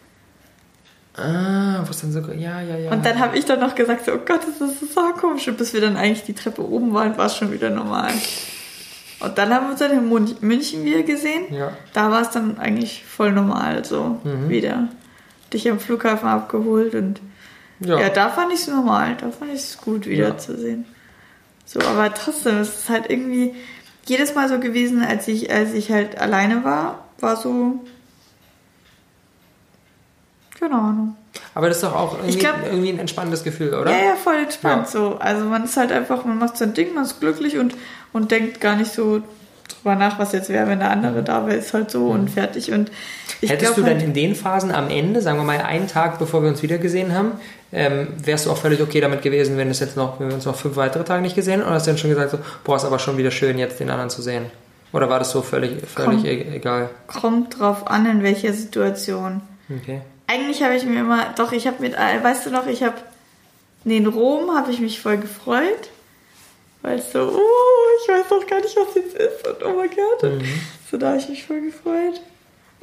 [1.16, 2.20] Ah, wo ist denn so.
[2.33, 2.90] Ja, ja, ja.
[2.90, 5.46] Und dann habe ich dann noch gesagt, so, oh Gott, das ist so komisch.
[5.46, 8.12] Und bis wir dann eigentlich die Treppe oben waren, war es schon wieder normal.
[9.20, 10.09] Und dann haben wir uns dann in
[10.40, 11.55] München wieder gesehen.
[11.55, 11.72] Ja.
[11.92, 14.48] Da war es dann eigentlich voll normal so Mhm.
[14.48, 14.88] wieder.
[15.53, 17.20] Dich am Flughafen abgeholt und
[17.81, 19.16] Ja, ja da fand ich es normal.
[19.20, 20.85] Da fand ich es gut, wiederzusehen.
[20.88, 20.94] Ja.
[21.66, 23.55] So, aber trotzdem, es ist halt irgendwie
[24.06, 27.80] jedes Mal so gewesen, als ich, als ich halt alleine war, war so.
[30.58, 31.16] Keine Ahnung.
[31.54, 33.90] Aber das ist doch auch irgendwie, glaub, irgendwie ein entspannendes Gefühl, oder?
[33.90, 34.90] Ja, ja, voll entspannt ja.
[34.90, 35.16] so.
[35.18, 37.74] Also man ist halt einfach, man macht sein Ding, man ist glücklich und,
[38.12, 39.22] und denkt gar nicht so
[39.68, 41.24] drüber nach, was jetzt wäre, wenn der andere mhm.
[41.24, 42.20] da wäre, ist halt so mhm.
[42.20, 42.72] und fertig.
[42.72, 42.90] Und
[43.48, 46.42] Hättest du dann halt, in den Phasen am Ende, sagen wir mal einen Tag, bevor
[46.42, 47.33] wir uns wiedergesehen haben,
[47.72, 50.44] ähm, wärst du auch völlig okay damit gewesen, wenn es jetzt noch, wenn wir uns
[50.44, 51.66] noch fünf weitere Tage nicht gesehen haben?
[51.66, 53.90] Oder hast du dann schon gesagt, so, boah, ist aber schon wieder schön, jetzt den
[53.90, 54.46] anderen zu sehen?
[54.92, 56.90] Oder war das so völlig, völlig kommt, e-, egal?
[57.09, 59.40] Kommt drauf an, in welcher Situation.
[59.68, 60.02] Okay.
[60.28, 62.94] Eigentlich habe ich mir immer, doch, ich habe mit, äh, weißt du noch, ich habe,
[63.83, 65.90] nee, in Rom habe ich mich voll gefreut,
[66.83, 69.90] weil es so, oh, ich weiß doch gar nicht, was jetzt ist und oh mein
[69.90, 70.22] Gott.
[70.22, 70.44] Mhm.
[70.90, 72.20] So, da habe ich mich voll gefreut.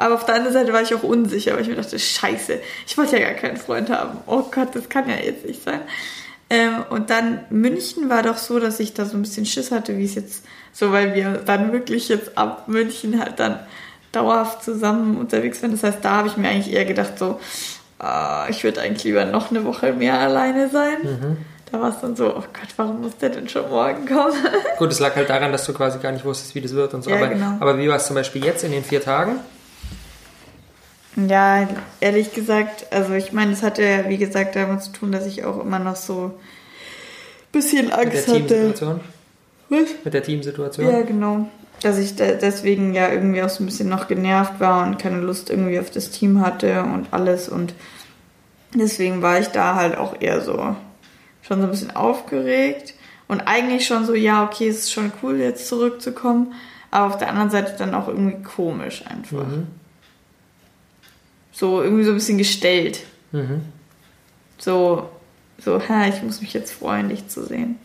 [0.01, 2.97] Aber auf der anderen Seite war ich auch unsicher, weil ich mir dachte, scheiße, ich
[2.97, 4.17] wollte ja gar keinen Freund haben.
[4.25, 5.79] Oh Gott, das kann ja jetzt nicht sein.
[6.49, 9.99] Ähm, und dann München war doch so, dass ich da so ein bisschen Schiss hatte,
[9.99, 13.59] wie es jetzt so, weil wir dann wirklich jetzt ab München halt dann
[14.11, 15.69] dauerhaft zusammen unterwegs waren.
[15.69, 17.39] Das heißt, da habe ich mir eigentlich eher gedacht, so,
[18.01, 20.97] äh, ich würde eigentlich lieber noch eine Woche mehr alleine sein.
[21.03, 21.37] Mhm.
[21.71, 24.33] Da war es dann so, oh Gott, warum muss der denn schon morgen kommen?
[24.79, 27.03] Gut, es lag halt daran, dass du quasi gar nicht wusstest, wie das wird und
[27.03, 27.11] so.
[27.11, 27.57] Ja, aber, genau.
[27.59, 29.39] aber wie war es zum Beispiel jetzt in den vier Tagen?
[31.15, 31.67] Ja,
[31.99, 35.43] ehrlich gesagt, also ich meine, es hatte ja, wie gesagt, damit zu tun, dass ich
[35.43, 36.31] auch immer noch so ein
[37.51, 38.99] bisschen Angst Mit der hatte.
[39.69, 39.89] Was?
[40.03, 40.89] Mit der Teamsituation?
[40.89, 41.49] Ja, genau.
[41.81, 45.49] Dass ich deswegen ja irgendwie auch so ein bisschen noch genervt war und keine Lust
[45.49, 47.49] irgendwie auf das Team hatte und alles.
[47.49, 47.73] Und
[48.73, 50.75] deswegen war ich da halt auch eher so
[51.41, 52.93] schon so ein bisschen aufgeregt.
[53.27, 56.53] Und eigentlich schon so, ja, okay, es ist schon cool, jetzt zurückzukommen.
[56.91, 59.47] Aber auf der anderen Seite dann auch irgendwie komisch einfach.
[59.47, 59.67] Mhm.
[61.61, 63.01] So irgendwie so ein bisschen gestellt.
[63.31, 63.61] Mhm.
[64.57, 65.11] So,
[65.63, 67.77] so, ha, ich muss mich jetzt freuen, dich zu sehen.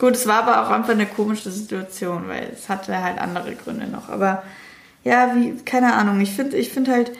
[0.00, 3.86] Gut, es war aber auch einfach eine komische Situation, weil es hatte halt andere Gründe
[3.86, 4.08] noch.
[4.08, 4.42] Aber
[5.04, 6.20] ja, wie, keine Ahnung.
[6.20, 7.12] Ich finde, ich finde halt,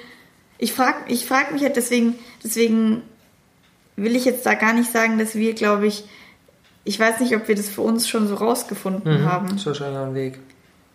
[0.58, 3.02] ich frage ich frag mich halt deswegen, deswegen
[3.94, 6.02] will ich jetzt da gar nicht sagen, dass wir, glaube ich,
[6.82, 9.46] ich weiß nicht, ob wir das für uns schon so rausgefunden mhm, haben.
[9.50, 10.40] Das ist wahrscheinlich ein Weg.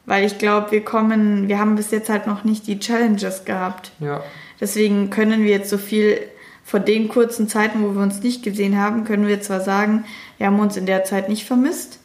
[0.07, 3.91] Weil ich glaube, wir kommen, wir haben bis jetzt halt noch nicht die Challenges gehabt.
[3.99, 4.23] Ja.
[4.59, 6.17] Deswegen können wir jetzt so viel
[6.63, 10.05] von den kurzen Zeiten, wo wir uns nicht gesehen haben, können wir zwar sagen,
[10.37, 11.99] wir haben uns in der Zeit nicht vermisst.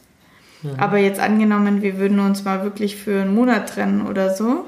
[0.63, 0.71] Mhm.
[0.77, 4.65] Aber jetzt angenommen, wir würden uns mal wirklich für einen Monat trennen oder so.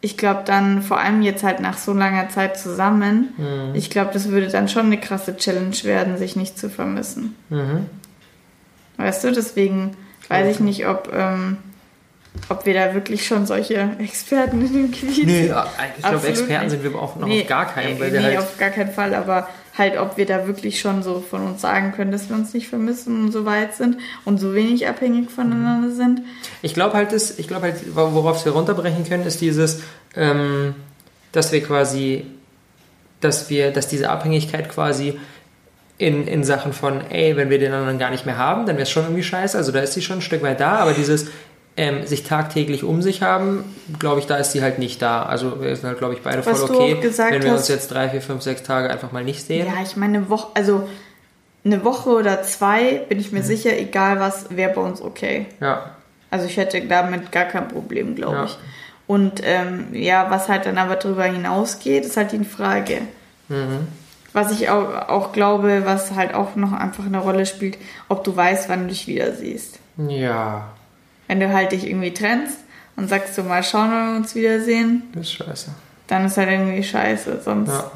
[0.00, 3.74] Ich glaube dann, vor allem jetzt halt nach so langer Zeit zusammen, mhm.
[3.74, 7.36] ich glaube, das würde dann schon eine krasse Challenge werden, sich nicht zu vermissen.
[7.50, 7.84] Mhm.
[8.96, 9.94] Weißt du, deswegen
[10.30, 11.58] weiß ich nicht, ob, ähm,
[12.48, 15.56] ob wir da wirklich schon solche Experten in dem Gebiet nee, sind.
[15.98, 16.70] ich glaube, Experten nicht.
[16.70, 17.98] sind wir auch noch nee, auf gar keinen.
[17.98, 21.20] Weil nee, halt auf gar keinen Fall, aber halt, ob wir da wirklich schon so
[21.20, 24.54] von uns sagen können, dass wir uns nicht vermissen und so weit sind und so
[24.54, 25.94] wenig abhängig voneinander mhm.
[25.94, 26.22] sind.
[26.62, 29.82] Ich glaube halt, das, ich glaube halt, worauf wir runterbrechen können, ist dieses,
[30.14, 30.74] ähm,
[31.32, 32.26] dass wir quasi,
[33.20, 35.18] dass wir, dass diese Abhängigkeit quasi
[36.00, 38.84] in, in Sachen von, ey, wenn wir den anderen gar nicht mehr haben, dann wäre
[38.84, 39.56] es schon irgendwie scheiße.
[39.56, 41.26] Also da ist sie schon ein Stück weit da, aber dieses
[41.76, 43.64] ähm, sich tagtäglich um sich haben,
[43.98, 45.24] glaube ich, da ist sie halt nicht da.
[45.24, 47.88] Also wir sind halt, glaube ich, beide Was voll okay, wenn wir hast, uns jetzt
[47.92, 49.66] drei, vier, fünf, sechs Tage einfach mal nicht sehen.
[49.66, 50.88] Ja, ich meine, eine Woche, also
[51.64, 53.44] eine Woche oder zwei bin ich mir mhm.
[53.44, 55.46] sicher, egal was, wäre bei uns okay.
[55.60, 55.90] Ja.
[56.30, 58.44] Also ich hätte damit gar kein Problem, glaube ja.
[58.46, 58.56] ich.
[59.06, 63.02] Und ähm, ja, was halt dann aber darüber hinausgeht, ist halt die Frage.
[63.48, 63.88] Mhm.
[64.32, 68.36] Was ich auch, auch glaube, was halt auch noch einfach eine Rolle spielt, ob du
[68.36, 69.78] weißt, wann du dich wieder siehst.
[70.08, 70.68] Ja.
[71.26, 72.58] Wenn du halt dich irgendwie trennst
[72.96, 75.02] und sagst du mal schauen, wenn wir uns wiedersehen.
[75.14, 75.70] Das ist scheiße.
[76.06, 77.70] Dann ist halt irgendwie scheiße, sonst.
[77.70, 77.90] Ja.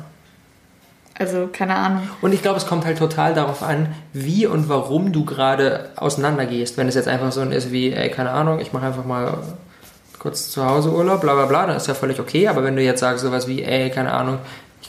[1.17, 2.09] Also, keine Ahnung.
[2.23, 6.77] Und ich glaube, es kommt halt total darauf an, wie und warum du gerade auseinandergehst.
[6.77, 9.39] Wenn es jetzt einfach so ist wie, ey, keine Ahnung, ich mache einfach mal
[10.19, 12.49] kurz zu Hause Urlaub, bla bla bla, dann ist ja völlig okay.
[12.49, 14.39] Aber wenn du jetzt sagst sowas wie, ey, keine Ahnung,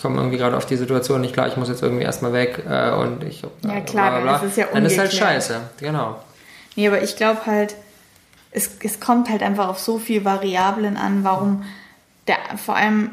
[0.05, 2.91] komme irgendwie gerade auf die Situation nicht klar, ich muss jetzt irgendwie erstmal weg äh,
[2.91, 3.43] und ich.
[3.43, 4.37] Äh, ja, klar, bla, bla, bla.
[4.37, 6.21] dann ist es ja Dann ist halt scheiße, genau.
[6.75, 7.75] Nee, aber ich glaube halt,
[8.51, 11.63] es, es kommt halt einfach auf so viele Variablen an, warum
[12.27, 13.09] der, vor allem,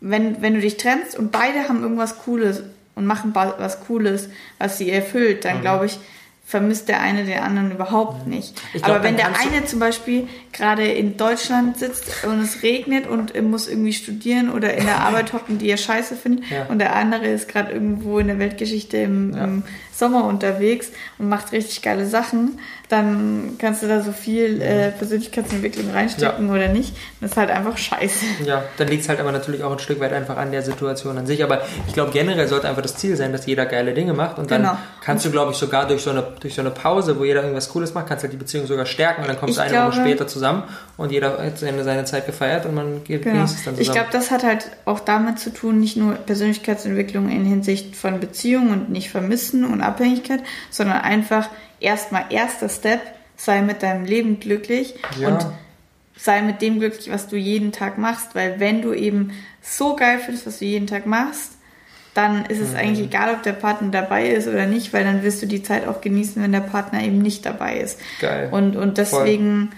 [0.00, 2.62] wenn, wenn du dich trennst und beide haben irgendwas Cooles
[2.94, 5.62] und machen was Cooles, was sie erfüllt, dann mhm.
[5.62, 5.98] glaube ich,
[6.52, 8.60] vermisst der eine den anderen überhaupt nicht.
[8.72, 13.34] Glaub, Aber wenn der eine zum Beispiel gerade in Deutschland sitzt und es regnet und
[13.42, 16.66] muss irgendwie studieren oder in der Arbeit hocken, die er scheiße findet, ja.
[16.66, 19.44] und der andere ist gerade irgendwo in der Weltgeschichte im, ja.
[19.44, 19.62] im,
[19.94, 22.58] Sommer unterwegs und macht richtig geile Sachen,
[22.92, 26.54] dann kannst du da so viel äh, Persönlichkeitsentwicklung reinstecken Ja.
[26.54, 26.94] oder nicht.
[27.20, 28.24] Das ist halt einfach scheiße.
[28.44, 31.16] Ja, dann liegt es halt aber natürlich auch ein Stück weit einfach an der Situation
[31.18, 31.42] an sich.
[31.42, 34.38] Aber ich glaube, generell sollte einfach das Ziel sein, dass jeder geile Dinge macht.
[34.38, 34.76] Und dann Genau.
[35.02, 37.68] kannst du, glaube ich, sogar durch so, eine, durch so eine Pause, wo jeder irgendwas
[37.70, 39.22] Cooles macht, kannst du halt die Beziehung sogar stärken.
[39.22, 40.62] Und dann kommst Ich du eine Woche glaube- später zusammen
[40.98, 43.36] und jeder hat seine, seine Zeit gefeiert und man geht Genau.
[43.36, 43.78] dann Ich zusammen.
[43.78, 48.70] glaube, das hat halt auch damit zu tun, nicht nur Persönlichkeitsentwicklung in Hinsicht von Beziehung
[48.70, 51.48] und nicht vermissen und Abhängigkeit, sondern einfach
[51.82, 53.00] erstmal erster Step,
[53.36, 55.28] sei mit deinem Leben glücklich Ja.
[55.28, 55.46] und
[56.16, 60.18] sei mit dem glücklich, was du jeden Tag machst, weil wenn du eben so geil
[60.24, 61.52] findest, was du jeden Tag machst,
[62.14, 62.64] dann ist Mhm.
[62.66, 65.62] es eigentlich egal, ob der Partner dabei ist oder nicht, weil dann wirst du die
[65.62, 67.98] Zeit auch genießen, wenn der Partner eben nicht dabei ist.
[68.20, 68.48] Geil.
[68.52, 69.70] Und, und deswegen,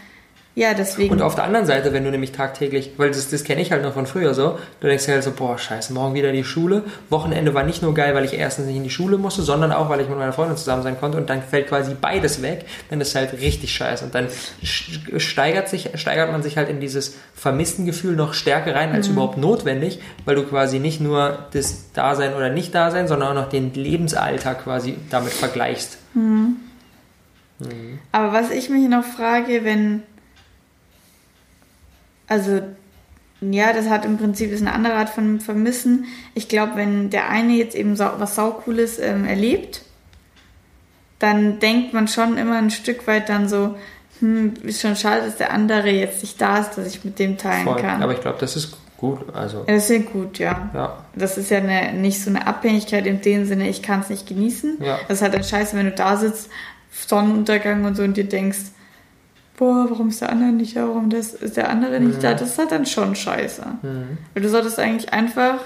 [0.56, 1.12] ja, deswegen.
[1.12, 3.82] Und auf der anderen Seite, wenn du nämlich tagtäglich, weil das, das kenne ich halt
[3.82, 6.84] noch von früher so, du denkst dir halt so, boah, scheiße, morgen wieder die Schule.
[7.10, 9.88] Wochenende war nicht nur geil, weil ich erstens nicht in die Schule musste, sondern auch,
[9.88, 13.00] weil ich mit meiner Freundin zusammen sein konnte und dann fällt quasi beides weg, dann
[13.00, 14.04] ist halt richtig scheiße.
[14.04, 14.28] Und dann
[14.62, 19.38] steigert, sich, steigert man sich halt in dieses vermissten Gefühl noch stärker rein als überhaupt
[19.38, 24.62] notwendig, weil du quasi nicht nur das Dasein oder Nicht-Dasein, sondern auch noch den Lebensalltag
[24.62, 25.98] quasi damit vergleichst.
[28.12, 30.02] Aber was ich mich noch frage, wenn.
[32.26, 32.60] Also,
[33.40, 36.06] ja, das hat im Prinzip ist eine andere Art von Vermissen.
[36.34, 39.82] Ich glaube, wenn der eine jetzt eben sau, was Saucooles ähm, erlebt,
[41.18, 43.76] dann denkt man schon immer ein Stück weit dann so,
[44.20, 47.38] hm, ist schon schade, dass der andere jetzt nicht da ist, dass ich mit dem
[47.38, 47.80] teilen Voll.
[47.80, 48.02] kann.
[48.02, 49.34] Aber ich glaube, das ist gut.
[49.34, 50.70] Also, das ist ja gut, ja.
[50.72, 51.04] ja.
[51.14, 54.26] Das ist ja eine, nicht so eine Abhängigkeit in dem Sinne, ich kann es nicht
[54.26, 54.78] genießen.
[54.80, 54.98] Ja.
[55.08, 56.48] Das ist halt dann scheiße, wenn du da sitzt,
[56.90, 58.58] Sonnenuntergang und so und dir denkst,
[59.56, 62.34] boah, warum ist der andere nicht da, warum das, ist der andere nicht da?
[62.34, 63.62] Das ist halt dann schon scheiße.
[63.82, 64.18] Mhm.
[64.34, 65.60] Weil du solltest eigentlich einfach,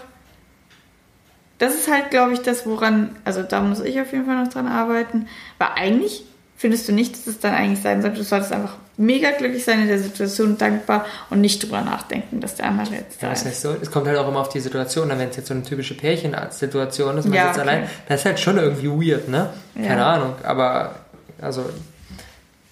[1.58, 4.48] das ist halt, glaube ich, das, woran, also da muss ich auf jeden Fall noch
[4.52, 5.26] dran arbeiten,
[5.58, 6.24] weil eigentlich
[6.56, 9.80] findest du nicht, dass es dann eigentlich sein sollte, du solltest einfach mega glücklich sein
[9.80, 13.42] in der Situation, dankbar und nicht drüber nachdenken, dass der andere jetzt Ja, da das
[13.42, 13.46] ist.
[13.48, 15.54] heißt so, es kommt halt auch immer auf die Situation an, wenn es jetzt so
[15.54, 17.68] eine typische Pärchensituation ist, man Ja, sitzt okay.
[17.68, 19.50] allein, das ist halt schon irgendwie weird, ne?
[19.76, 19.86] Ja.
[19.86, 20.96] Keine Ahnung, aber
[21.40, 21.64] also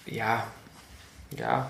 [0.05, 0.43] ja,
[1.37, 1.69] ja.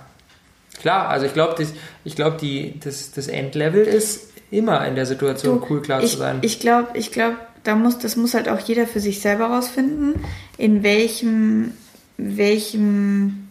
[0.80, 1.65] Klar, also ich glaube,
[2.04, 6.17] ich glaube, die das, das Endlevel ist immer in der Situation cool klar ich, zu
[6.17, 6.39] sein.
[6.41, 10.15] Ich glaube, ich glaube, da muss, das muss halt auch jeder für sich selber rausfinden,
[10.58, 11.74] in welchem,
[12.17, 13.50] welchem,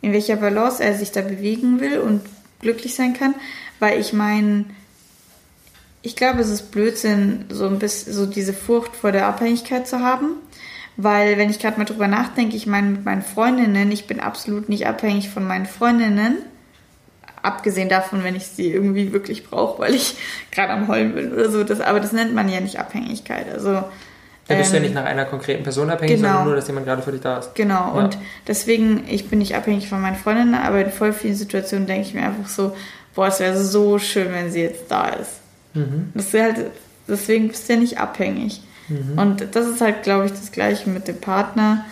[0.00, 2.22] in welcher Balance er sich da bewegen will und
[2.60, 3.34] glücklich sein kann.
[3.80, 4.64] Weil ich meine,
[6.02, 10.00] ich glaube, es ist Blödsinn, so ein bisschen so diese Furcht vor der Abhängigkeit zu
[10.00, 10.36] haben.
[10.96, 14.68] Weil, wenn ich gerade mal drüber nachdenke, ich meine, mit meinen Freundinnen, ich bin absolut
[14.68, 16.36] nicht abhängig von meinen Freundinnen.
[17.42, 20.16] Abgesehen davon, wenn ich sie irgendwie wirklich brauche, weil ich
[20.52, 21.64] gerade am Heulen bin oder so.
[21.64, 23.46] Das, aber das nennt man ja nicht Abhängigkeit.
[23.52, 23.82] Also,
[24.48, 26.28] da bist du ja ähm, nicht nach einer konkreten Person abhängig, genau.
[26.28, 27.54] sondern nur, dass jemand gerade für dich da ist.
[27.54, 28.04] Genau, Ja.
[28.04, 32.02] und deswegen, ich bin nicht abhängig von meinen Freundinnen, aber in voll vielen Situationen denke
[32.08, 32.76] ich mir einfach so,
[33.14, 35.40] boah, es wäre so schön, wenn sie jetzt da ist.
[35.74, 36.10] Mhm.
[36.14, 36.66] Das wäre halt,
[37.08, 38.62] deswegen bist du ja nicht abhängig.
[38.88, 39.18] Mhm.
[39.18, 41.84] Und das ist halt, glaube ich, das Gleiche mit dem Partner,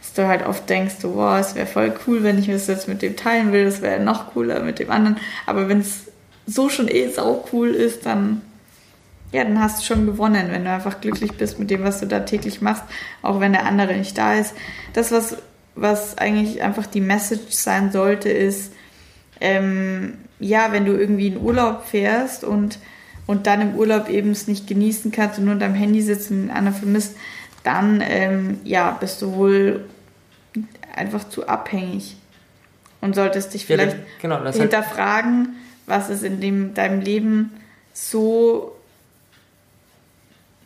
[0.00, 2.88] dass du halt oft denkst, so, boah, es wäre voll cool, wenn ich das jetzt
[2.88, 5.18] mit dem teilen will, das wäre noch cooler mit dem anderen.
[5.46, 6.06] Aber wenn es
[6.46, 8.40] so schon eh sau cool ist, dann,
[9.32, 12.06] ja, dann hast du schon gewonnen, wenn du einfach glücklich bist mit dem, was du
[12.06, 12.82] da täglich machst,
[13.22, 14.54] auch wenn der andere nicht da ist.
[14.92, 15.36] Das, was,
[15.74, 18.72] was eigentlich einfach die Message sein sollte, ist,
[19.40, 22.78] ähm, ja, wenn du irgendwie in Urlaub fährst und,
[23.30, 26.32] und dann im Urlaub eben es nicht genießen kannst und nur an deinem Handy sitzt
[26.32, 27.14] und den anderen vermisst,
[27.62, 29.84] dann ähm, ja, bist du wohl
[30.96, 32.16] einfach zu abhängig
[33.00, 35.50] und solltest dich Ja, vielleicht das- genau, hinterfragen,
[35.86, 37.52] was ist in dem, deinem Leben
[37.92, 38.74] so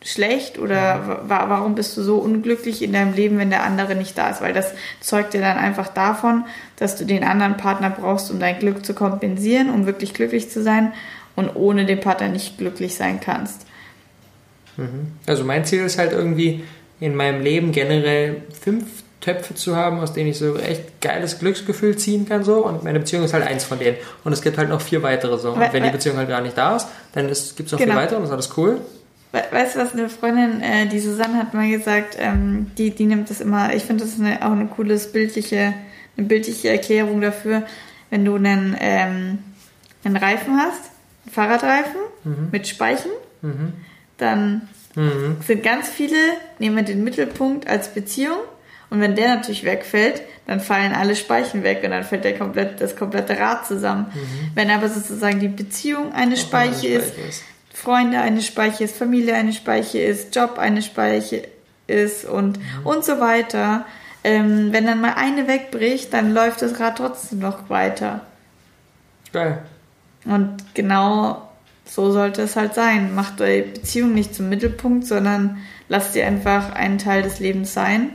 [0.03, 4.17] schlecht oder wa warum bist du so unglücklich in deinem Leben, wenn der andere nicht
[4.17, 4.41] da ist?
[4.41, 6.45] Weil das zeugt dir dann einfach davon,
[6.77, 10.63] dass du den anderen Partner brauchst, um dein Glück zu kompensieren, um wirklich glücklich zu
[10.63, 10.95] sein
[11.37, 13.67] und ohne den Partner nicht glücklich sein kannst.
[15.27, 16.65] Also mein Ziel ist halt irgendwie
[17.01, 18.85] in meinem Leben generell fünf
[19.21, 22.99] Töpfe zu haben, aus denen ich so echt geiles Glücksgefühl ziehen kann so und meine
[23.01, 25.61] Beziehung ist halt eins von denen und es gibt halt noch vier weitere so und
[25.61, 27.93] Weil- wenn die Beziehung halt gar nicht da ist, dann gibt es noch Genau.
[27.93, 28.81] vier weitere und das ist alles cool.
[29.33, 33.07] We weißt du was, eine Freundin, äh, die Susanne hat mal gesagt, ähm, die, die
[33.07, 35.73] nimmt das immer, ich finde das eine, auch eine coole bildliche,
[36.17, 37.63] eine bildliche Erklärung dafür,
[38.11, 39.39] wenn du einen, ähm,
[40.05, 40.91] einen Reifen hast,
[41.31, 42.01] Fahrradreifen
[42.53, 43.11] mit Speichen,
[44.19, 45.39] dann Mhm.
[45.45, 46.17] sind ganz viele,
[46.59, 48.37] nehmen den Mittelpunkt als Beziehung
[48.91, 52.81] und wenn der natürlich wegfällt, dann fallen alle Speichen weg und dann fällt der komplett,
[52.81, 54.07] das komplette Rad zusammen.
[54.55, 57.43] Wenn aber sozusagen die Beziehung eine Speiche ist, Speiche ist.
[57.73, 61.43] Freunde eine Speiche ist, Familie eine Speiche ist, Job eine Speiche
[61.89, 63.85] ist und, und so weiter,
[64.23, 68.21] ähm, wenn dann mal eine wegbricht, dann läuft das Rad trotzdem noch weiter.
[69.33, 69.59] Geil.
[70.25, 71.49] Und genau
[71.85, 73.15] so sollte es halt sein.
[73.15, 75.59] Macht eure Beziehung nicht zum Mittelpunkt, sondern
[75.89, 78.11] lasst ihr einfach einen Teil des Lebens sein,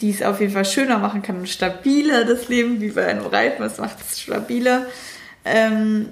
[0.00, 3.26] die es auf jeden Fall schöner machen kann und stabiler das Leben, wie bei einem
[3.26, 3.64] Reifen.
[3.64, 4.86] Es macht es stabiler.
[5.44, 6.08] Ähm,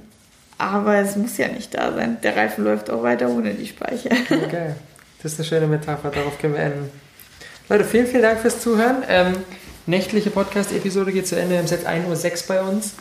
[0.59, 2.19] aber es muss ja nicht da sein.
[2.23, 4.11] Der Reifen läuft auch weiter ohne die Speicher.
[4.29, 4.77] Geil.
[5.23, 6.91] Das ist eine schöne Metapher, darauf können wir enden.
[7.69, 9.03] Leute, vielen, vielen Dank fürs Zuhören.
[9.09, 9.37] Ähm,
[9.87, 11.55] nächtliche Podcast-Episode geht zu Ende.
[11.55, 12.95] Jetzt 1.06 Uhr bei uns.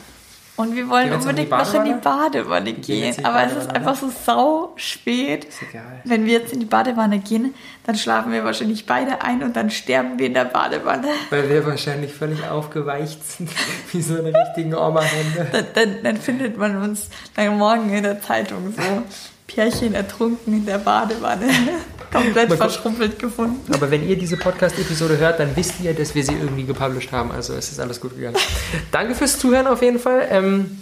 [0.60, 3.16] Und wir wollen unbedingt noch in die Badewanne gehen.
[3.18, 5.46] Die aber es ist einfach so sau spät.
[5.46, 6.02] Ist egal.
[6.04, 7.56] Wenn wir jetzt in die Badewanne gehen,
[7.86, 11.08] dann schlafen wir wahrscheinlich beide ein und dann sterben wir in der Badewanne.
[11.30, 13.50] Weil wir wahrscheinlich völlig aufgeweicht sind,
[13.94, 15.48] wie so eine richtigen Oma-Hände.
[15.50, 17.08] Dann, dann, dann, findet man uns
[17.38, 19.04] dann morgen in der Zeitung so.
[19.50, 21.48] Pärchen ertrunken in der Badewanne.
[22.12, 23.72] Komplett verschrumpelt gefunden.
[23.74, 27.32] Aber wenn ihr diese Podcast-Episode hört, dann wisst ihr, dass wir sie irgendwie gepublished haben.
[27.32, 28.38] Also es ist alles gut gegangen.
[28.92, 30.28] Danke fürs Zuhören auf jeden Fall.
[30.32, 30.80] Ähm,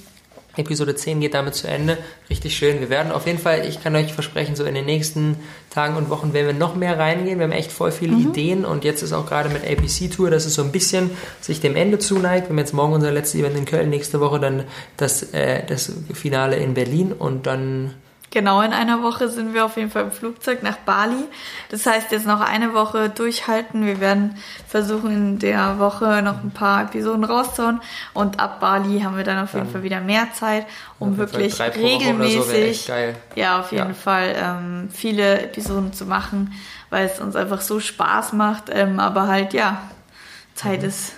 [0.55, 1.97] Episode 10 geht damit zu Ende.
[2.29, 2.79] Richtig schön.
[2.79, 5.37] Wir werden auf jeden Fall, ich kann euch versprechen, so in den nächsten
[5.69, 7.39] Tagen und Wochen werden wir noch mehr reingehen.
[7.39, 8.29] Wir haben echt voll viele mhm.
[8.29, 11.11] Ideen und jetzt ist auch gerade mit APC Tour, dass es so ein bisschen
[11.41, 12.47] sich dem Ende zuneigt.
[12.47, 14.63] Wir haben jetzt morgen unser letztes Event in Köln, nächste Woche dann
[14.97, 17.93] das, äh, das Finale in Berlin und dann
[18.37, 21.23] Genau, in einer Woche sind wir auf jeden Fall im Flugzeug nach Bali.
[21.69, 23.83] Das heißt, jetzt noch eine Woche durchhalten.
[23.83, 27.81] Wir werden versuchen, in der Woche noch ein paar Episoden rauszuhauen.
[28.13, 30.67] Und ab Bali haben wir dann auf jeden Fall wieder mehr Zeit,
[30.99, 32.93] um wirklich regelmäßig, so
[33.33, 33.93] ja, auf jeden ja.
[33.95, 36.53] Fall ähm, viele Episoden zu machen,
[36.91, 38.65] weil es uns einfach so Spaß macht.
[38.69, 39.81] Ähm, aber halt, ja,
[40.53, 40.89] Zeit mhm.
[40.89, 41.13] ist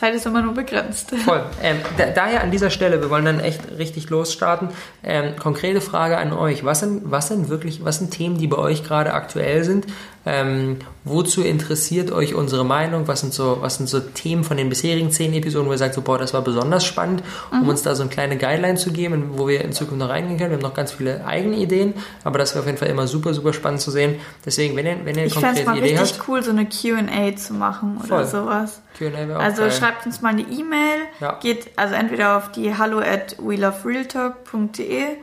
[0.00, 1.10] Zeit ist immer nur begrenzt.
[1.26, 1.44] Voll.
[1.62, 4.70] Ähm, da, daher an dieser Stelle, wir wollen dann echt richtig losstarten.
[5.04, 6.64] Ähm, konkrete Frage an euch.
[6.64, 9.86] Was sind, was sind wirklich, was sind Themen, die bei euch gerade aktuell sind?
[10.26, 13.08] Ähm, wozu interessiert euch unsere Meinung?
[13.08, 15.94] Was sind so, was sind so Themen von den bisherigen zehn Episoden, wo ihr sagt,
[15.94, 17.68] so, boah, das war besonders spannend, um mhm.
[17.70, 20.50] uns da so eine kleine Guideline zu geben, wo wir in Zukunft noch reingehen können.
[20.50, 23.32] Wir haben noch ganz viele eigene Ideen, aber das wäre auf jeden Fall immer super,
[23.32, 24.16] super spannend zu sehen.
[24.44, 27.34] Deswegen, wenn ihr, wenn ihr eine ich konkrete mal Idee richtig cool, so eine Q&A
[27.36, 28.26] zu machen oder Voll.
[28.26, 28.82] sowas.
[28.98, 29.72] Q&A auch Also geil.
[29.72, 31.38] schreibt uns mal eine E-Mail, ja.
[31.40, 35.16] geht also entweder auf die hallo at wheelofrealtalk.de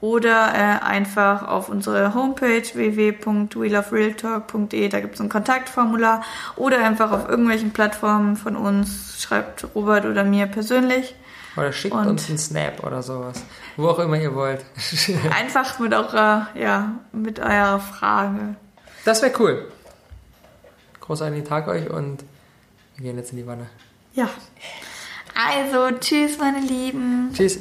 [0.00, 6.22] oder äh, einfach auf unsere Homepage www.wheelofrealtalk.de, da gibt es ein Kontaktformular
[6.56, 11.14] oder einfach auf irgendwelchen Plattformen von uns, schreibt Robert oder mir persönlich.
[11.56, 13.42] Oder schickt Und uns einen Snap oder sowas.
[13.76, 14.62] Wo auch immer ihr wollt.
[15.34, 18.56] einfach mit eurer, ja, mit eurer Frage.
[19.06, 19.66] Das wäre cool.
[21.00, 22.24] Großartigen Tag euch und
[22.96, 23.68] wir gehen jetzt in die Wanne.
[24.12, 24.28] Ja.
[25.34, 27.30] Also, tschüss, meine Lieben.
[27.32, 27.60] Tschüss.